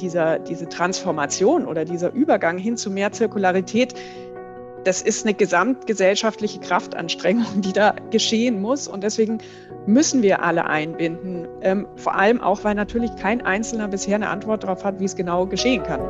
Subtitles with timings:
[0.00, 3.94] dieser, diese Transformation oder dieser Übergang hin zu mehr Zirkularität,
[4.84, 8.88] das ist eine gesamtgesellschaftliche Kraftanstrengung, die da geschehen muss.
[8.88, 9.38] Und deswegen
[9.86, 11.46] müssen wir alle einbinden.
[11.60, 15.16] Ähm, vor allem auch, weil natürlich kein Einzelner bisher eine Antwort darauf hat, wie es
[15.16, 16.00] genau geschehen kann.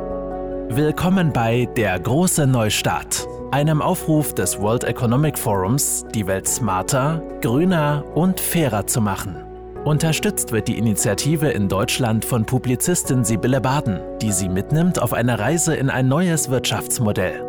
[0.68, 8.04] Willkommen bei Der große Neustart, einem Aufruf des World Economic Forums, die Welt smarter, grüner
[8.14, 9.51] und fairer zu machen.
[9.84, 15.40] Unterstützt wird die Initiative in Deutschland von Publizistin Sibylle Baden, die sie mitnimmt auf eine
[15.40, 17.42] Reise in ein neues Wirtschaftsmodell.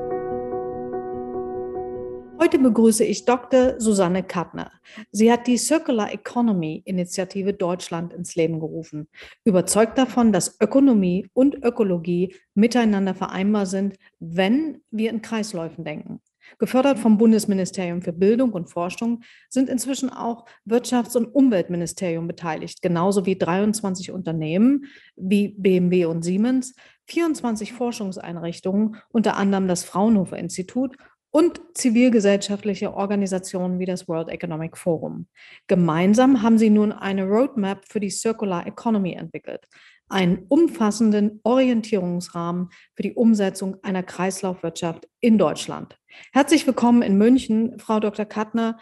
[2.41, 3.80] Heute begrüße ich Dr.
[3.80, 4.72] Susanne Kattner.
[5.12, 9.08] Sie hat die Circular Economy Initiative Deutschland ins Leben gerufen.
[9.44, 16.20] Überzeugt davon, dass Ökonomie und Ökologie miteinander vereinbar sind, wenn wir in Kreisläufen denken.
[16.60, 23.26] Gefördert vom Bundesministerium für Bildung und Forschung sind inzwischen auch Wirtschafts- und Umweltministerium beteiligt, genauso
[23.26, 24.86] wie 23 Unternehmen
[25.16, 26.76] wie BMW und Siemens,
[27.08, 30.96] 24 Forschungseinrichtungen, unter anderem das Fraunhofer Institut
[31.35, 35.28] und zivilgesellschaftliche Organisationen wie das World Economic Forum.
[35.68, 39.68] Gemeinsam haben sie nun eine Roadmap für die Circular Economy entwickelt,
[40.14, 45.98] einen umfassenden Orientierungsrahmen für die Umsetzung einer Kreislaufwirtschaft in Deutschland.
[46.32, 48.26] Herzlich willkommen in München, Frau Dr.
[48.26, 48.80] Kattner,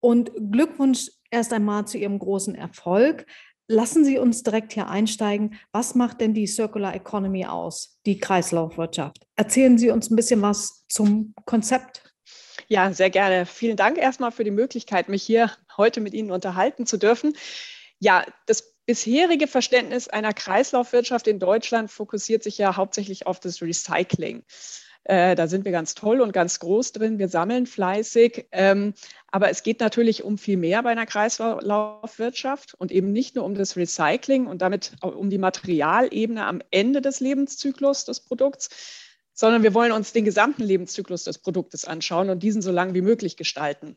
[0.00, 3.26] und Glückwunsch erst einmal zu Ihrem großen Erfolg.
[3.68, 5.58] Lassen Sie uns direkt hier einsteigen.
[5.70, 9.26] Was macht denn die Circular Economy aus, die Kreislaufwirtschaft?
[9.36, 12.10] Erzählen Sie uns ein bisschen was zum Konzept.
[12.68, 13.44] Ja, sehr gerne.
[13.44, 17.34] Vielen Dank erstmal für die Möglichkeit, mich hier heute mit Ihnen unterhalten zu dürfen.
[17.98, 24.42] Ja, das bisherige Verständnis einer Kreislaufwirtschaft in Deutschland fokussiert sich ja hauptsächlich auf das Recycling.
[25.04, 27.20] Äh, da sind wir ganz toll und ganz groß drin.
[27.20, 28.48] Wir sammeln fleißig.
[28.50, 28.94] Ähm,
[29.28, 33.54] aber es geht natürlich um viel mehr bei einer Kreislaufwirtschaft und eben nicht nur um
[33.54, 38.70] das Recycling und damit um die Materialebene am Ende des Lebenszyklus des Produkts,
[39.34, 43.02] sondern wir wollen uns den gesamten Lebenszyklus des Produktes anschauen und diesen so lang wie
[43.02, 43.96] möglich gestalten.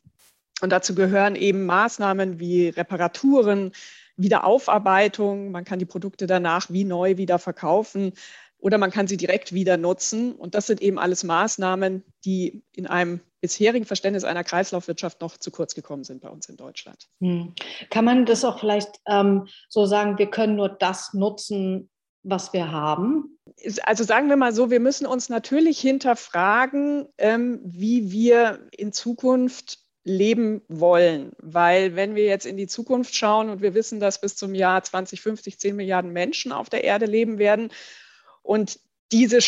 [0.61, 3.71] Und dazu gehören eben Maßnahmen wie Reparaturen,
[4.17, 5.51] Wiederaufarbeitung.
[5.51, 8.13] Man kann die Produkte danach wie neu wieder verkaufen
[8.63, 10.33] oder man kann sie direkt wieder nutzen.
[10.33, 15.51] Und das sind eben alles Maßnahmen, die in einem bisherigen Verständnis einer Kreislaufwirtschaft noch zu
[15.51, 17.09] kurz gekommen sind bei uns in Deutschland.
[17.19, 17.53] Hm.
[17.89, 21.89] Kann man das auch vielleicht ähm, so sagen, wir können nur das nutzen,
[22.23, 23.37] was wir haben?
[23.83, 29.82] Also sagen wir mal so, wir müssen uns natürlich hinterfragen, ähm, wie wir in Zukunft
[30.03, 31.31] leben wollen.
[31.37, 34.83] Weil wenn wir jetzt in die Zukunft schauen und wir wissen, dass bis zum Jahr
[34.83, 37.71] 2050 10 Milliarden Menschen auf der Erde leben werden
[38.41, 38.79] und
[39.11, 39.39] diese,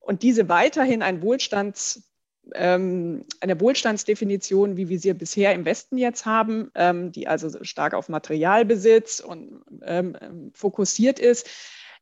[0.00, 2.10] und diese weiterhin ein Wohlstands,
[2.54, 7.94] ähm, eine Wohlstandsdefinition, wie wir sie bisher im Westen jetzt haben, ähm, die also stark
[7.94, 11.48] auf Materialbesitz und ähm, fokussiert ist,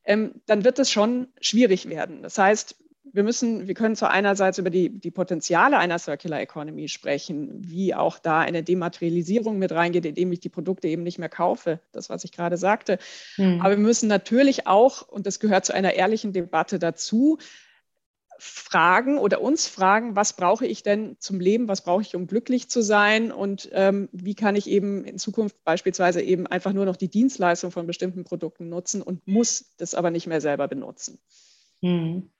[0.05, 2.23] ähm, dann wird es schon schwierig werden.
[2.23, 2.77] Das heißt,
[3.13, 7.95] wir müssen, wir können zwar einerseits über die, die Potenziale einer Circular Economy sprechen, wie
[7.95, 12.11] auch da eine Dematerialisierung mit reingeht, indem ich die Produkte eben nicht mehr kaufe, das,
[12.11, 12.99] was ich gerade sagte.
[13.37, 13.61] Hm.
[13.61, 17.39] Aber wir müssen natürlich auch, und das gehört zu einer ehrlichen Debatte dazu,
[18.39, 22.71] fragen oder uns fragen, was brauche ich denn zum Leben, was brauche ich, um glücklich
[22.71, 26.97] zu sein und ähm, wie kann ich eben in Zukunft beispielsweise eben einfach nur noch
[26.97, 31.19] die Dienstleistung von bestimmten Produkten nutzen und muss das aber nicht mehr selber benutzen.
[31.81, 32.31] Hm.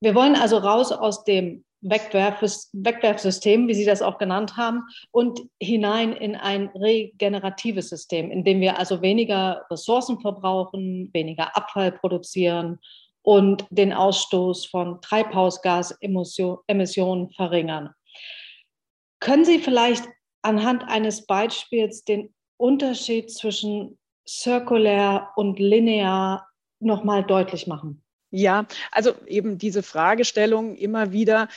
[0.00, 6.12] Wir wollen also raus aus dem Wegwerfsystem, wie Sie das auch genannt haben, und hinein
[6.12, 12.78] in ein regeneratives System, in dem wir also weniger Ressourcen verbrauchen, weniger Abfall produzieren
[13.22, 17.90] und den Ausstoß von Treibhausgasemissionen verringern.
[19.20, 20.04] Können Sie vielleicht
[20.42, 26.48] anhand eines Beispiels den Unterschied zwischen zirkulär und linear
[26.80, 28.02] nochmal deutlich machen?
[28.30, 31.48] Ja, also eben diese Fragestellung immer wieder,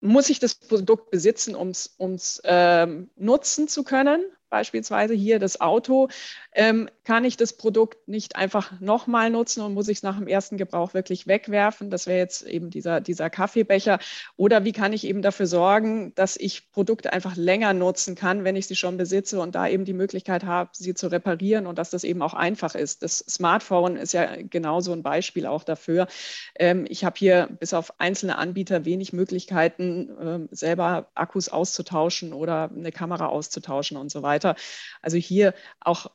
[0.00, 4.24] muss ich das Produkt besitzen, um es ähm, nutzen zu können?
[4.52, 6.08] Beispielsweise hier das Auto,
[6.52, 10.28] ähm, kann ich das Produkt nicht einfach nochmal nutzen und muss ich es nach dem
[10.28, 11.88] ersten Gebrauch wirklich wegwerfen?
[11.88, 13.98] Das wäre jetzt eben dieser, dieser Kaffeebecher.
[14.36, 18.54] Oder wie kann ich eben dafür sorgen, dass ich Produkte einfach länger nutzen kann, wenn
[18.54, 21.88] ich sie schon besitze und da eben die Möglichkeit habe, sie zu reparieren und dass
[21.88, 23.02] das eben auch einfach ist.
[23.02, 26.08] Das Smartphone ist ja genauso ein Beispiel auch dafür.
[26.56, 32.70] Ähm, ich habe hier bis auf einzelne Anbieter wenig Möglichkeiten, ähm, selber Akkus auszutauschen oder
[32.70, 34.56] eine Kamera auszutauschen und so weiter weiter.
[35.00, 36.06] Also hier auch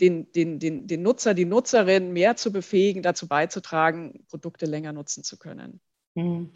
[0.00, 5.24] den, den, den, den Nutzer, die Nutzerin mehr zu befähigen, dazu beizutragen, Produkte länger nutzen
[5.24, 5.80] zu können.
[6.14, 6.52] Mhm.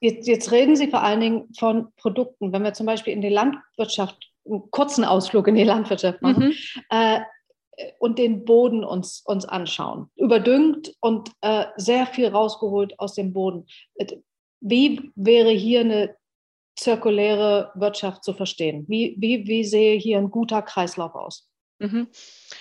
[0.00, 2.52] Jetzt, jetzt, reden Sie vor allen Dingen von Produkten.
[2.52, 6.54] Wenn wir zum Beispiel in die Landwirtschaft, einen kurzen Ausflug in die Landwirtschaft machen, mhm.
[6.90, 7.20] äh,
[7.76, 10.10] äh, und den Boden uns, uns anschauen.
[10.16, 13.66] Überdüngt und äh, sehr viel rausgeholt aus dem Boden.
[14.60, 16.16] Wie wäre hier eine
[16.76, 18.84] zirkuläre Wirtschaft zu verstehen?
[18.88, 21.48] Wie, wie, wie sehe hier ein guter Kreislauf aus?
[21.78, 22.08] Mhm.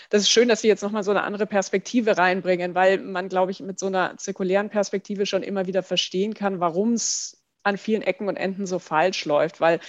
[0.09, 3.51] Das ist schön, dass Sie jetzt nochmal so eine andere Perspektive reinbringen, weil man, glaube
[3.51, 8.01] ich, mit so einer zirkulären Perspektive schon immer wieder verstehen kann, warum es an vielen
[8.01, 9.79] Ecken und Enden so falsch läuft, weil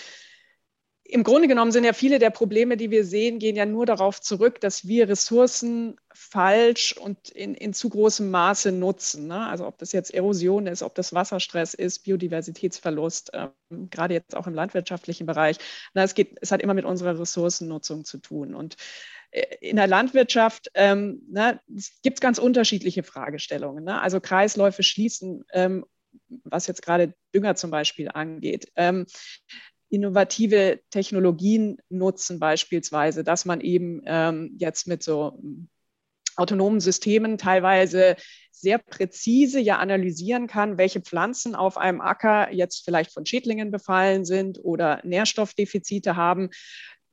[1.05, 4.21] im Grunde genommen sind ja viele der Probleme, die wir sehen, gehen ja nur darauf
[4.21, 9.27] zurück, dass wir Ressourcen falsch und in, in zu großem Maße nutzen.
[9.27, 9.47] Ne?
[9.47, 14.47] Also ob das jetzt Erosion ist, ob das Wasserstress ist, Biodiversitätsverlust, ähm, gerade jetzt auch
[14.47, 15.59] im landwirtschaftlichen Bereich.
[15.93, 18.55] Na, es, geht, es hat immer mit unserer Ressourcennutzung zu tun.
[18.55, 18.77] Und
[19.33, 21.23] äh, in der Landwirtschaft ähm,
[22.03, 23.83] gibt es ganz unterschiedliche Fragestellungen.
[23.83, 24.01] Ne?
[24.01, 25.85] Also Kreisläufe schließen, ähm,
[26.45, 28.71] was jetzt gerade Dünger zum Beispiel angeht.
[28.77, 29.07] Ähm,
[29.89, 35.41] innovative Technologien nutzen, beispielsweise, dass man eben ähm, jetzt mit so
[36.37, 38.17] autonomen Systemen teilweise
[38.51, 44.25] sehr präzise ja analysieren kann, welche Pflanzen auf einem Acker jetzt vielleicht von Schädlingen befallen
[44.25, 46.51] sind oder Nährstoffdefizite haben,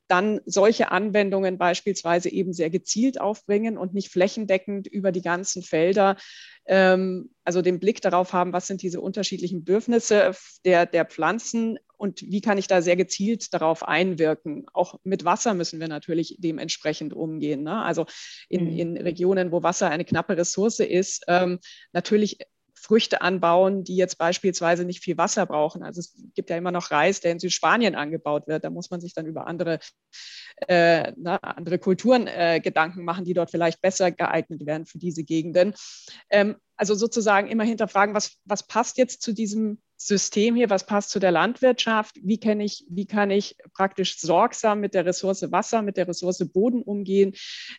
[0.08, 6.16] dann solche Anwendungen beispielsweise eben sehr gezielt aufbringen und nicht flächendeckend über die ganzen Felder
[6.66, 10.32] ähm, also den Blick darauf haben, was sind diese unterschiedlichen Bedürfnisse
[10.64, 14.66] der, der Pflanzen und wie kann ich da sehr gezielt darauf einwirken.
[14.72, 17.62] Auch mit Wasser müssen wir natürlich dementsprechend umgehen.
[17.62, 17.80] Ne?
[17.80, 18.06] Also
[18.48, 18.78] in, mhm.
[18.78, 21.60] in Regionen, wo Wasser eine knappe Ressource ist, ähm,
[21.92, 22.38] natürlich
[22.74, 25.84] Früchte anbauen, die jetzt beispielsweise nicht viel Wasser brauchen.
[25.84, 28.64] Also es gibt ja immer noch Reis, der in Südspanien angebaut wird.
[28.64, 29.78] Da muss man sich dann über andere,
[30.66, 35.22] äh, na, andere Kulturen äh, Gedanken machen, die dort vielleicht besser geeignet werden für diese
[35.22, 35.74] Gegenden.
[36.30, 41.10] Ähm, also sozusagen immer hinterfragen, was, was passt jetzt zu diesem System hier, was passt
[41.10, 45.82] zu der Landwirtschaft, wie, kann ich, wie kann ich praktisch sorgsam mit der Ressource Wasser,
[45.82, 47.34] mit der Ressource Boden umgehen,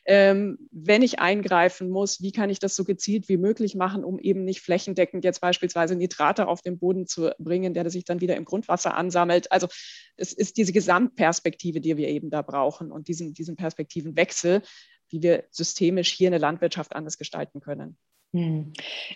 [0.05, 4.19] ähm, wenn ich eingreifen muss, wie kann ich das so gezielt wie möglich machen, um
[4.19, 8.35] eben nicht flächendeckend jetzt beispielsweise Nitrate auf den Boden zu bringen, der sich dann wieder
[8.37, 9.51] im Grundwasser ansammelt.
[9.51, 9.67] Also
[10.15, 14.61] es ist diese Gesamtperspektive, die wir eben da brauchen und diesen, diesen Perspektivenwechsel,
[15.09, 17.97] wie wir systemisch hier eine Landwirtschaft anders gestalten können.
[18.33, 18.73] Hm.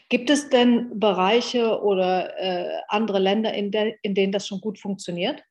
[0.09, 4.79] Gibt es denn Bereiche oder äh, andere Länder, in, de, in denen das schon gut
[4.79, 5.43] funktioniert?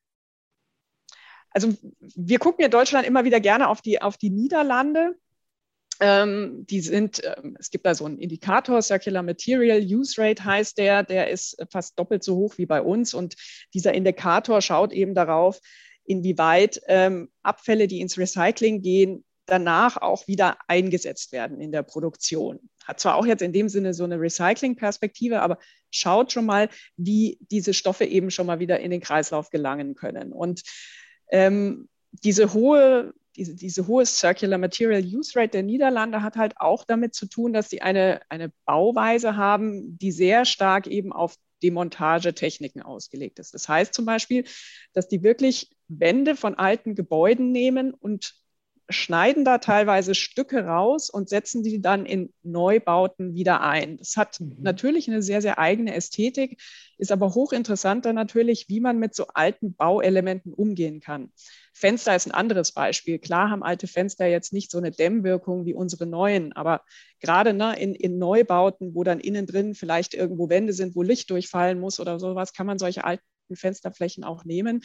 [1.51, 5.17] Also wir gucken in Deutschland immer wieder gerne auf die, auf die Niederlande.
[5.99, 10.77] Ähm, die sind, ähm, es gibt da so einen Indikator, Circular Material Use Rate heißt
[10.79, 13.15] der, der ist fast doppelt so hoch wie bei uns.
[13.15, 13.35] Und
[13.75, 15.61] dieser Indikator schaut eben darauf,
[16.05, 22.69] inwieweit ähm, Abfälle, die ins Recycling gehen, danach auch wieder eingesetzt werden in der Produktion.
[22.87, 25.59] Hat zwar auch jetzt in dem Sinne so eine Recycling-Perspektive, aber
[25.91, 30.33] schaut schon mal, wie diese Stoffe eben schon mal wieder in den Kreislauf gelangen können.
[30.33, 30.63] Und
[31.31, 36.85] ähm, diese hohe diese, diese hohe Circular Material Use Rate der Niederlande hat halt auch
[36.85, 42.83] damit zu tun, dass sie eine, eine Bauweise haben, die sehr stark eben auf Demontagetechniken
[42.83, 43.55] ausgelegt ist.
[43.55, 44.45] Das heißt zum Beispiel,
[44.93, 48.35] dass die wirklich Wände von alten Gebäuden nehmen und
[48.89, 53.97] schneiden da teilweise Stücke raus und setzen die dann in Neubauten wieder ein.
[53.97, 54.57] Das hat mhm.
[54.61, 56.61] natürlich eine sehr, sehr eigene Ästhetik,
[56.99, 61.33] ist aber hochinteressant dann natürlich, wie man mit so alten Bauelementen umgehen kann.
[61.75, 63.19] Fenster ist ein anderes Beispiel.
[63.19, 66.83] Klar haben alte Fenster jetzt nicht so eine Dämmwirkung wie unsere neuen, aber
[67.21, 71.29] gerade ne, in, in Neubauten, wo dann innen drin vielleicht irgendwo Wände sind, wo Licht
[71.31, 74.83] durchfallen muss oder sowas, kann man solche alten Fensterflächen auch nehmen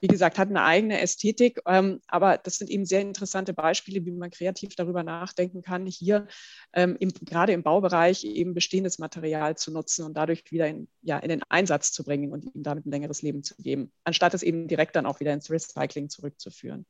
[0.00, 1.60] wie gesagt, hat eine eigene Ästhetik.
[1.66, 6.26] Ähm, aber das sind eben sehr interessante Beispiele, wie man kreativ darüber nachdenken kann, hier
[6.72, 11.18] ähm, im, gerade im Baubereich eben bestehendes Material zu nutzen und dadurch wieder in, ja,
[11.18, 14.42] in den Einsatz zu bringen und ihm damit ein längeres Leben zu geben, anstatt es
[14.42, 16.86] eben direkt dann auch wieder ins Recycling zurückzuführen.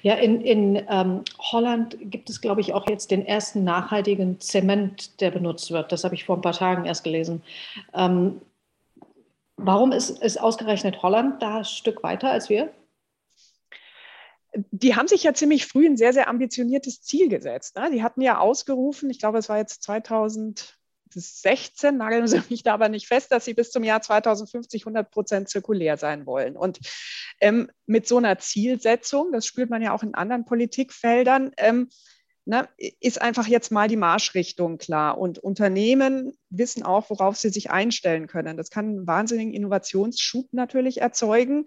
[0.00, 5.20] Ja, in, in ähm, Holland gibt es, glaube ich, auch jetzt den ersten nachhaltigen Zement,
[5.20, 5.92] der benutzt wird.
[5.92, 7.42] Das habe ich vor ein paar Tagen erst gelesen.
[7.92, 8.40] Ähm,
[9.58, 12.72] Warum ist, ist ausgerechnet Holland da ein Stück weiter als wir?
[14.70, 17.76] die haben sich ja ziemlich früh ein sehr, sehr ambitioniertes Ziel gesetzt.
[17.76, 17.90] Ne?
[17.92, 22.88] Die hatten ja ausgerufen, ich glaube, es war jetzt 2016, nageln Sie mich da aber
[22.88, 26.56] nicht fest, dass sie bis zum Jahr 2050 100 Prozent zirkulär sein wollen.
[26.56, 26.80] Und
[27.40, 31.88] ähm, mit so einer Zielsetzung, das spürt man ja auch in anderen Politikfeldern, ähm,
[32.48, 32.66] ne,
[33.00, 35.18] ist einfach jetzt mal die Marschrichtung klar.
[35.18, 38.56] Und Unternehmen wissen auch, worauf sie sich einstellen können.
[38.56, 41.66] Das kann einen wahnsinnigen Innovationsschub natürlich erzeugen.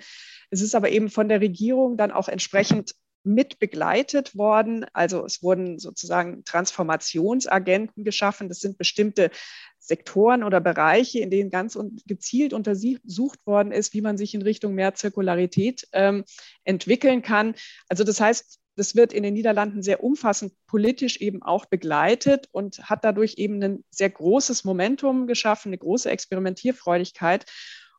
[0.49, 4.87] Es ist aber eben von der Regierung dann auch entsprechend mit begleitet worden.
[4.93, 8.49] Also es wurden sozusagen Transformationsagenten geschaffen.
[8.49, 9.29] Das sind bestimmte
[9.77, 14.73] Sektoren oder Bereiche, in denen ganz gezielt untersucht worden ist, wie man sich in Richtung
[14.73, 16.23] mehr Zirkularität ähm,
[16.63, 17.53] entwickeln kann.
[17.87, 22.89] Also das heißt, das wird in den Niederlanden sehr umfassend politisch eben auch begleitet und
[22.89, 27.45] hat dadurch eben ein sehr großes Momentum geschaffen, eine große Experimentierfreudigkeit.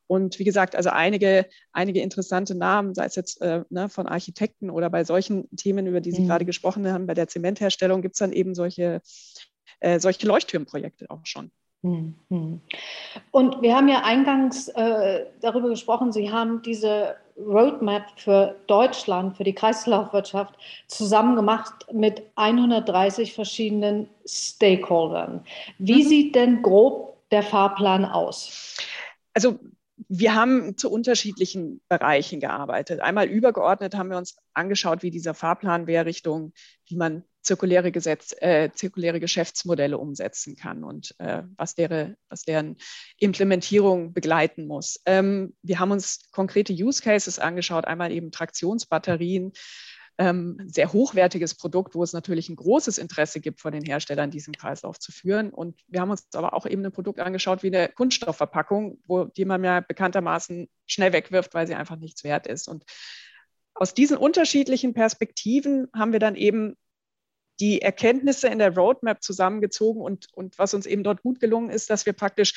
[0.07, 4.69] Und wie gesagt, also einige, einige interessante Namen, sei es jetzt äh, ne, von Architekten
[4.69, 6.27] oder bei solchen Themen, über die Sie mhm.
[6.27, 9.01] gerade gesprochen haben, bei der Zementherstellung gibt es dann eben solche,
[9.79, 11.51] äh, solche Leuchtturmprojekte auch schon.
[11.83, 12.61] Mhm.
[13.31, 19.43] Und wir haben ja eingangs äh, darüber gesprochen, Sie haben diese Roadmap für Deutschland, für
[19.43, 20.55] die Kreislaufwirtschaft
[20.87, 25.43] zusammen gemacht mit 130 verschiedenen Stakeholdern.
[25.77, 26.07] Wie mhm.
[26.07, 28.77] sieht denn grob der Fahrplan aus?
[29.33, 29.59] Also
[30.07, 33.01] wir haben zu unterschiedlichen Bereichen gearbeitet.
[33.01, 36.53] Einmal übergeordnet haben wir uns angeschaut, wie dieser Fahrplan wäre Richtung,
[36.87, 42.77] wie man zirkuläre, Gesetz, äh, zirkuläre Geschäftsmodelle umsetzen kann und äh, was, deren, was deren
[43.17, 44.99] Implementierung begleiten muss.
[45.05, 49.51] Ähm, wir haben uns konkrete Use Cases angeschaut, einmal eben Traktionsbatterien,
[50.19, 54.53] ähm, sehr hochwertiges Produkt, wo es natürlich ein großes Interesse gibt von den Herstellern, diesen
[54.53, 55.49] Kreislauf zu führen.
[55.49, 59.45] Und wir haben uns aber auch eben ein Produkt angeschaut wie eine Kunststoffverpackung, wo, die
[59.45, 62.67] man ja bekanntermaßen schnell wegwirft, weil sie einfach nichts wert ist.
[62.67, 62.83] Und
[63.73, 66.77] aus diesen unterschiedlichen Perspektiven haben wir dann eben
[67.59, 71.89] die Erkenntnisse in der Roadmap zusammengezogen und, und was uns eben dort gut gelungen ist,
[71.89, 72.53] dass wir praktisch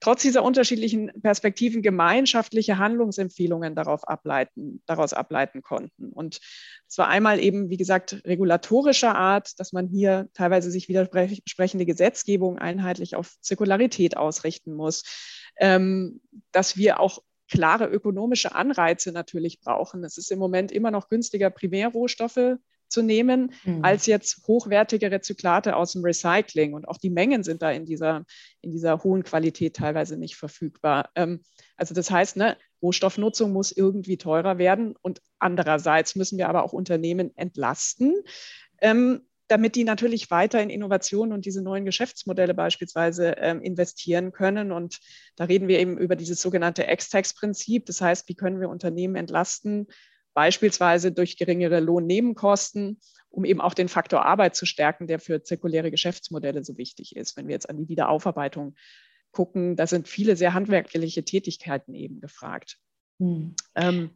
[0.00, 6.10] trotz dieser unterschiedlichen Perspektiven gemeinschaftliche Handlungsempfehlungen darauf ableiten, daraus ableiten konnten.
[6.10, 6.40] Und
[6.88, 12.58] es war einmal eben, wie gesagt, regulatorischer Art, dass man hier teilweise sich widersprechende Gesetzgebung
[12.58, 15.04] einheitlich auf Zirkularität ausrichten muss,
[15.58, 20.02] ähm, dass wir auch klare ökonomische Anreize natürlich brauchen.
[20.04, 22.56] Es ist im Moment immer noch günstiger, Primärrohstoffe
[22.90, 23.84] zu nehmen, mhm.
[23.84, 26.74] als jetzt hochwertige Rezyklate aus dem Recycling.
[26.74, 28.24] Und auch die Mengen sind da in dieser,
[28.60, 31.10] in dieser hohen Qualität teilweise nicht verfügbar.
[31.14, 31.40] Ähm,
[31.76, 34.94] also das heißt, ne, Rohstoffnutzung muss irgendwie teurer werden.
[35.00, 38.14] Und andererseits müssen wir aber auch Unternehmen entlasten.
[38.80, 44.70] Ähm, damit die natürlich weiter in Innovationen und diese neuen Geschäftsmodelle beispielsweise ähm, investieren können.
[44.70, 45.00] Und
[45.34, 47.84] da reden wir eben über dieses sogenannte Ex-Tax-Prinzip.
[47.86, 49.88] Das heißt, wie können wir Unternehmen entlasten,
[50.34, 55.90] beispielsweise durch geringere Lohnnebenkosten, um eben auch den Faktor Arbeit zu stärken, der für zirkuläre
[55.90, 57.36] Geschäftsmodelle so wichtig ist.
[57.36, 58.74] Wenn wir jetzt an die Wiederaufarbeitung
[59.32, 62.78] gucken, da sind viele sehr handwerkliche Tätigkeiten eben gefragt.
[63.20, 63.54] Hm.
[63.74, 64.10] Ähm,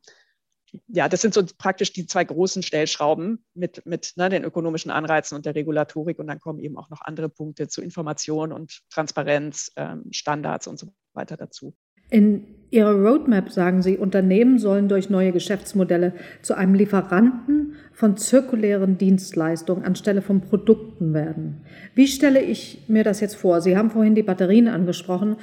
[0.89, 5.37] ja, das sind so praktisch die zwei großen Stellschrauben mit, mit ne, den ökonomischen Anreizen
[5.37, 6.19] und der Regulatorik.
[6.19, 10.79] Und dann kommen eben auch noch andere Punkte zu Information und Transparenz, ähm, Standards und
[10.79, 11.77] so weiter dazu.
[12.15, 18.99] In Ihrer Roadmap sagen Sie, Unternehmen sollen durch neue Geschäftsmodelle zu einem Lieferanten von zirkulären
[18.99, 21.63] Dienstleistungen anstelle von Produkten werden.
[21.97, 23.61] Wie stelle ich mir das jetzt vor?
[23.61, 25.39] Sie haben vorhin die Batterien angesprochen.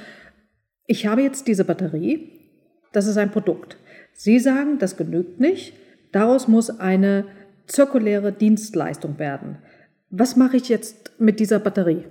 [0.86, 2.30] Ich habe jetzt diese Batterie,
[2.94, 3.76] das ist ein Produkt.
[4.14, 5.74] Sie sagen, das genügt nicht,
[6.10, 7.26] daraus muss eine
[7.66, 9.58] zirkuläre Dienstleistung werden.
[10.08, 12.06] Was mache ich jetzt mit dieser Batterie?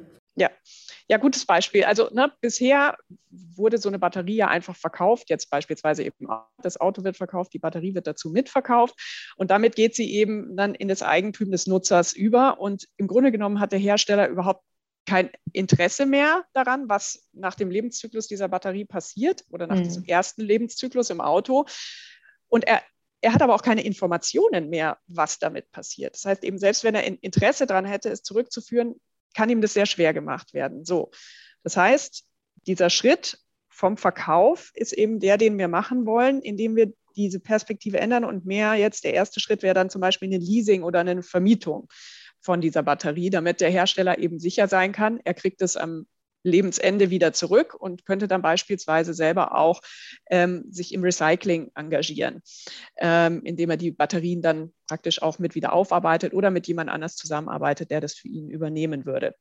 [1.11, 1.83] Ja, gutes Beispiel.
[1.83, 2.95] Also ne, bisher
[3.29, 5.29] wurde so eine Batterie ja einfach verkauft.
[5.29, 6.29] Jetzt beispielsweise eben
[6.63, 8.95] das Auto wird verkauft, die Batterie wird dazu mitverkauft
[9.35, 12.61] und damit geht sie eben dann in das Eigentum des Nutzers über.
[12.61, 14.63] Und im Grunde genommen hat der Hersteller überhaupt
[15.05, 19.83] kein Interesse mehr daran, was nach dem Lebenszyklus dieser Batterie passiert oder nach mhm.
[19.83, 21.65] diesem ersten Lebenszyklus im Auto.
[22.47, 22.81] Und er,
[23.19, 26.15] er hat aber auch keine Informationen mehr, was damit passiert.
[26.15, 28.95] Das heißt eben, selbst wenn er Interesse daran hätte, es zurückzuführen,
[29.33, 30.85] kann ihm das sehr schwer gemacht werden.
[30.85, 31.11] So,
[31.63, 32.23] das heißt,
[32.67, 37.99] dieser Schritt vom Verkauf ist eben der, den wir machen wollen, indem wir diese Perspektive
[37.99, 41.23] ändern und mehr jetzt der erste Schritt wäre dann zum Beispiel eine Leasing oder eine
[41.23, 41.89] Vermietung
[42.39, 46.07] von dieser Batterie, damit der Hersteller eben sicher sein kann, er kriegt es am
[46.43, 49.81] Lebensende wieder zurück und könnte dann beispielsweise selber auch
[50.29, 52.41] ähm, sich im Recycling engagieren,
[52.97, 57.15] ähm, indem er die Batterien dann praktisch auch mit wieder aufarbeitet oder mit jemand anders
[57.15, 59.35] zusammenarbeitet, der das für ihn übernehmen würde.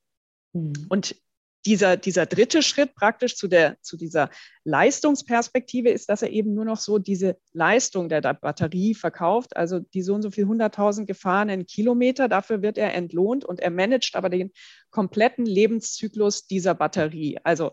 [0.52, 0.72] Mhm.
[0.88, 1.16] Und
[1.66, 4.30] dieser, dieser dritte Schritt praktisch zu, der, zu dieser
[4.64, 10.02] Leistungsperspektive ist, dass er eben nur noch so diese Leistung der Batterie verkauft, also die
[10.02, 12.28] so und so viel 100.000 gefahrenen Kilometer.
[12.28, 14.52] Dafür wird er entlohnt und er managt aber den
[14.90, 17.38] kompletten Lebenszyklus dieser Batterie.
[17.44, 17.72] Also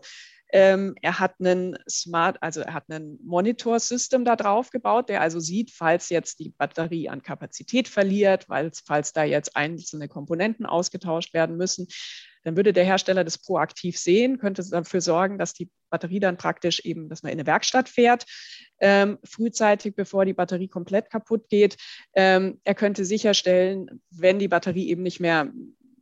[0.50, 5.40] ähm, er hat einen Smart, also er hat einen Monitor-System da drauf gebaut, der also
[5.40, 11.34] sieht, falls jetzt die Batterie an Kapazität verliert, weil, falls da jetzt einzelne Komponenten ausgetauscht
[11.34, 11.86] werden müssen,
[12.48, 16.80] dann würde der Hersteller das proaktiv sehen, könnte dafür sorgen, dass die Batterie dann praktisch
[16.80, 18.24] eben, dass man in eine Werkstatt fährt,
[18.80, 21.76] ähm, frühzeitig, bevor die Batterie komplett kaputt geht.
[22.14, 25.52] Ähm, er könnte sicherstellen, wenn die Batterie eben nicht mehr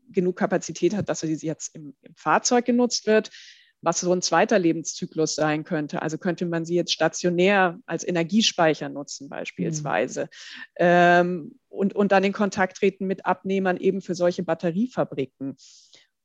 [0.09, 3.31] genug Kapazität hat, dass sie jetzt im, im Fahrzeug genutzt wird,
[3.83, 6.03] was so ein zweiter Lebenszyklus sein könnte.
[6.03, 10.23] Also könnte man sie jetzt stationär als Energiespeicher nutzen beispielsweise.
[10.23, 10.29] Mhm.
[10.79, 15.57] Ähm, und, und dann in Kontakt treten mit Abnehmern eben für solche Batteriefabriken.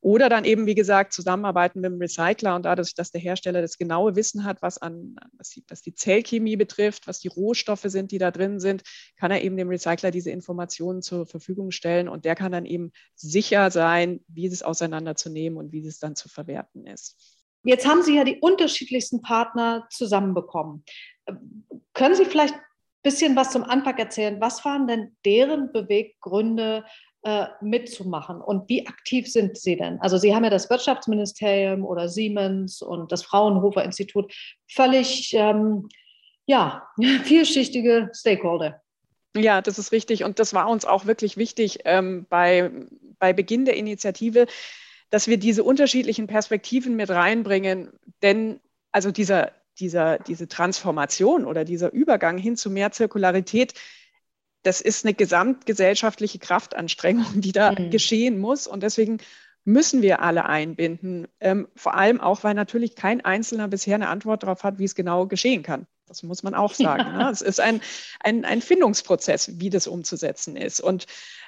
[0.04, 3.78] Oder dann eben, wie gesagt, zusammenarbeiten mit dem Recycler und dadurch, dass der Hersteller das
[3.78, 8.12] genaue Wissen hat, was, an, was, die, was die Zellchemie betrifft, was die Rohstoffe sind,
[8.12, 8.82] die da drin sind,
[9.18, 12.92] kann er eben dem Recycler diese Informationen zur Verfügung stellen und der kann dann eben
[13.16, 17.38] sicher sein, wie es auseinanderzunehmen und wie es dann zu verwerten ist.
[17.64, 20.84] Jetzt haben Sie ja die unterschiedlichsten Partner zusammenbekommen.
[21.94, 22.62] Können Sie vielleicht ein
[23.04, 24.42] bisschen was zum Anfang erzählen?
[24.42, 26.86] Was waren denn deren Beweggründe,
[27.24, 28.42] äh, mitzumachen.
[28.42, 30.00] Und wie aktiv sind Sie denn?
[30.02, 34.34] Also Sie haben ja das Wirtschaftsministerium oder Siemens und das Fraunhofer Institut,
[34.68, 35.88] völlig ähm,
[36.46, 36.88] ja,
[37.24, 38.82] vielschichtige Stakeholder.
[39.36, 40.24] Ja, das ist richtig.
[40.24, 42.72] Und das war uns auch wirklich wichtig ähm, bei,
[43.20, 44.48] bei Beginn der Initiative,
[45.10, 47.92] dass wir diese unterschiedlichen Perspektiven mit reinbringen.
[48.22, 48.60] Denn
[48.92, 53.74] also dieser, dieser, diese Transformation oder dieser Übergang hin zu mehr Zirkularität,
[54.64, 57.90] das ist eine gesamtgesellschaftliche Kraftanstrengung, die da mhm.
[57.90, 58.68] geschehen muss.
[58.68, 59.20] Und deswegen
[59.64, 61.28] müssen wir alle einbinden.
[61.40, 64.96] Ähm, vor allem auch, weil natürlich kein Einzelner bisher eine Antwort darauf hat, wie es
[64.96, 65.88] genau geschehen kann.
[66.08, 67.04] Das muss man auch sagen.
[67.04, 67.24] Ja.
[67.26, 67.30] Ne?
[67.32, 67.82] Es ist ein,
[68.20, 70.82] ein, ein Findungsprozess, wie das umzusetzen ist.
[70.82, 71.06] Und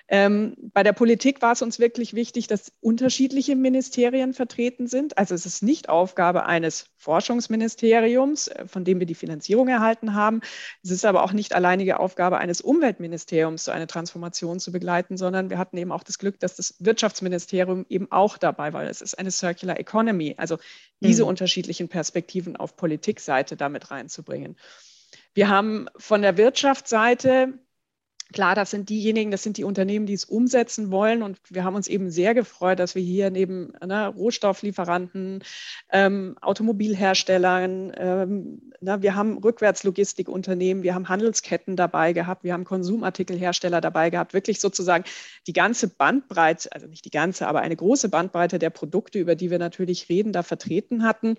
[0.09, 5.17] ähm, bei der Politik war es uns wirklich wichtig, dass unterschiedliche Ministerien vertreten sind.
[5.17, 10.41] Also es ist nicht Aufgabe eines Forschungsministeriums, äh, von dem wir die Finanzierung erhalten haben.
[10.83, 15.49] Es ist aber auch nicht alleinige Aufgabe eines Umweltministeriums, so eine Transformation zu begleiten, sondern
[15.49, 18.83] wir hatten eben auch das Glück, dass das Wirtschaftsministerium eben auch dabei war.
[18.83, 20.57] Es ist eine Circular Economy, also
[20.99, 21.29] diese mhm.
[21.29, 24.57] unterschiedlichen Perspektiven auf Politikseite damit reinzubringen.
[25.33, 27.53] Wir haben von der Wirtschaftsseite
[28.33, 31.23] Klar, das sind diejenigen, das sind die Unternehmen, die es umsetzen wollen.
[31.23, 35.43] Und wir haben uns eben sehr gefreut, dass wir hier neben ne, Rohstofflieferanten,
[35.91, 43.79] ähm, Automobilherstellern, ähm, na, wir haben Rückwärtslogistikunternehmen, wir haben Handelsketten dabei gehabt, wir haben Konsumartikelhersteller
[43.79, 45.05] dabei gehabt, wirklich sozusagen
[45.47, 49.51] die ganze Bandbreite, also nicht die ganze, aber eine große Bandbreite der Produkte, über die
[49.51, 51.37] wir natürlich reden, da vertreten hatten.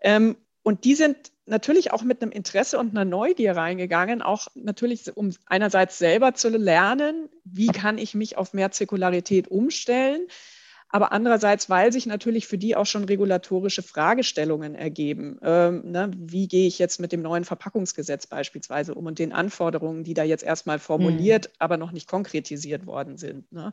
[0.00, 1.16] Ähm, und die sind
[1.46, 6.48] natürlich auch mit einem Interesse und einer Neugier reingegangen, auch natürlich, um einerseits selber zu
[6.50, 10.26] lernen, wie kann ich mich auf mehr Zirkularität umstellen,
[10.94, 15.38] aber andererseits, weil sich natürlich für die auch schon regulatorische Fragestellungen ergeben.
[15.42, 20.04] Ähm, ne, wie gehe ich jetzt mit dem neuen Verpackungsgesetz beispielsweise um und den Anforderungen,
[20.04, 21.52] die da jetzt erstmal formuliert, mhm.
[21.60, 23.50] aber noch nicht konkretisiert worden sind?
[23.50, 23.72] Ne?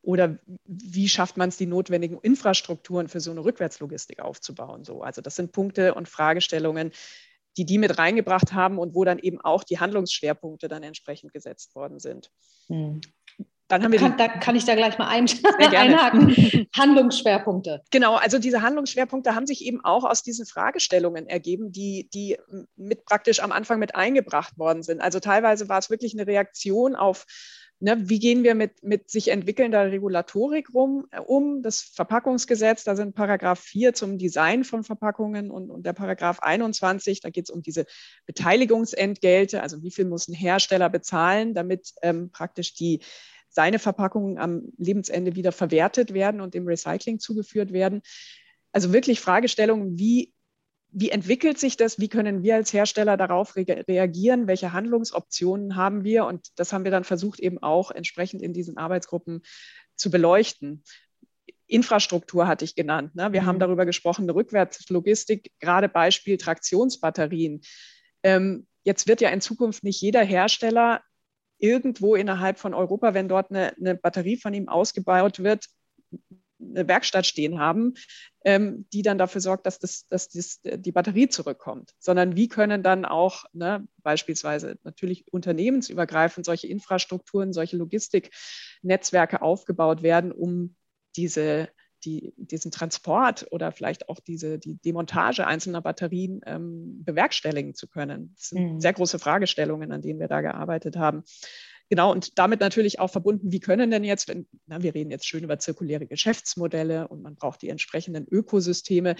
[0.00, 4.84] Oder wie schafft man es, die notwendigen Infrastrukturen für so eine Rückwärtslogistik aufzubauen?
[4.84, 6.92] So, also das sind Punkte und Fragestellungen,
[7.56, 11.74] die die mit reingebracht haben und wo dann eben auch die Handlungsschwerpunkte dann entsprechend gesetzt
[11.74, 12.30] worden sind.
[12.68, 13.00] Mhm.
[13.70, 15.26] Dann haben wir kann, da kann ich da gleich mal ein,
[15.58, 16.66] einhaken.
[16.76, 17.82] Handlungsschwerpunkte.
[17.92, 22.36] Genau, also diese Handlungsschwerpunkte haben sich eben auch aus diesen Fragestellungen ergeben, die, die
[22.76, 25.00] mit praktisch am Anfang mit eingebracht worden sind.
[25.00, 27.26] Also teilweise war es wirklich eine Reaktion auf
[27.82, 31.62] Ne, wie gehen wir mit, mit sich entwickelnder Regulatorik rum, äh, um?
[31.62, 37.20] Das Verpackungsgesetz, da sind Paragraph 4 zum Design von Verpackungen und, und der Paragraph 21,
[37.20, 37.86] da geht es um diese
[38.26, 43.00] Beteiligungsentgelte, also wie viel muss ein Hersteller bezahlen, damit ähm, praktisch die
[43.50, 48.02] seine Verpackungen am Lebensende wieder verwertet werden und dem Recycling zugeführt werden.
[48.72, 50.32] Also wirklich Fragestellungen, wie,
[50.92, 51.98] wie entwickelt sich das?
[51.98, 54.46] Wie können wir als Hersteller darauf re reagieren?
[54.46, 56.24] Welche Handlungsoptionen haben wir?
[56.26, 59.42] Und das haben wir dann versucht, eben auch entsprechend in diesen Arbeitsgruppen
[59.96, 60.84] zu beleuchten.
[61.66, 63.14] Infrastruktur hatte ich genannt.
[63.14, 63.32] Ne?
[63.32, 63.46] Wir mhm.
[63.46, 67.62] haben darüber gesprochen, Rückwärtslogistik, gerade Beispiel Traktionsbatterien.
[68.22, 71.02] Ähm, jetzt wird ja in Zukunft nicht jeder Hersteller
[71.60, 75.66] irgendwo innerhalb von Europa, wenn dort eine, eine Batterie von ihm ausgebaut wird,
[76.60, 77.94] eine Werkstatt stehen haben,
[78.44, 82.82] ähm, die dann dafür sorgt, dass, das, dass das, die Batterie zurückkommt, sondern wie können
[82.82, 90.76] dann auch ne, beispielsweise natürlich unternehmensübergreifend solche Infrastrukturen, solche Logistiknetzwerke aufgebaut werden, um
[91.16, 91.68] diese
[92.04, 98.34] die, diesen Transport oder vielleicht auch diese, die Demontage einzelner Batterien ähm, bewerkstelligen zu können.
[98.36, 98.80] Das sind mhm.
[98.80, 101.24] sehr große Fragestellungen, an denen wir da gearbeitet haben.
[101.88, 105.26] Genau, und damit natürlich auch verbunden, wie können denn jetzt, wenn, na, wir reden jetzt
[105.26, 109.16] schön über zirkuläre Geschäftsmodelle und man braucht die entsprechenden Ökosysteme,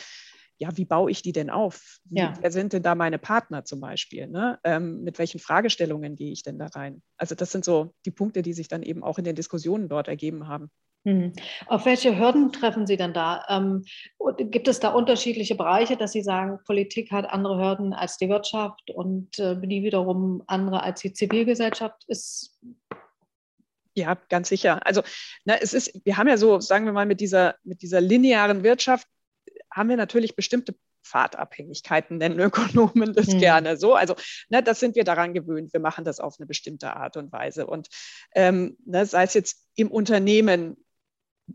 [0.61, 1.99] ja, wie baue ich die denn auf?
[2.05, 2.35] Wie, ja.
[2.39, 4.29] Wer sind denn da meine Partner zum Beispiel?
[4.29, 4.61] Ne?
[4.63, 7.03] Ähm, mit welchen Fragestellungen gehe ich denn da rein?
[7.17, 10.07] Also das sind so die Punkte, die sich dann eben auch in den Diskussionen dort
[10.07, 10.71] ergeben haben.
[11.05, 11.33] Mhm.
[11.67, 13.45] Auf welche Hürden treffen Sie denn da?
[13.49, 13.85] Ähm,
[14.51, 18.91] gibt es da unterschiedliche Bereiche, dass Sie sagen, Politik hat andere Hürden als die Wirtschaft
[18.91, 22.59] und äh, die wiederum andere als die Zivilgesellschaft ist?
[23.95, 24.87] Ja, ganz sicher.
[24.87, 25.03] Also
[25.45, 28.63] na, es ist, wir haben ja so, sagen wir mal, mit dieser, mit dieser linearen
[28.63, 29.07] Wirtschaft
[29.73, 33.39] haben wir natürlich bestimmte Pfadabhängigkeiten nennen Ökonomen das mhm.
[33.39, 33.95] gerne so.
[33.95, 34.15] Also
[34.51, 35.73] ne, das sind wir daran gewöhnt.
[35.73, 37.67] Wir machen das auf eine bestimmte Art und Weise.
[37.67, 37.89] Und
[38.35, 40.77] ähm, ne, sei es jetzt im Unternehmen,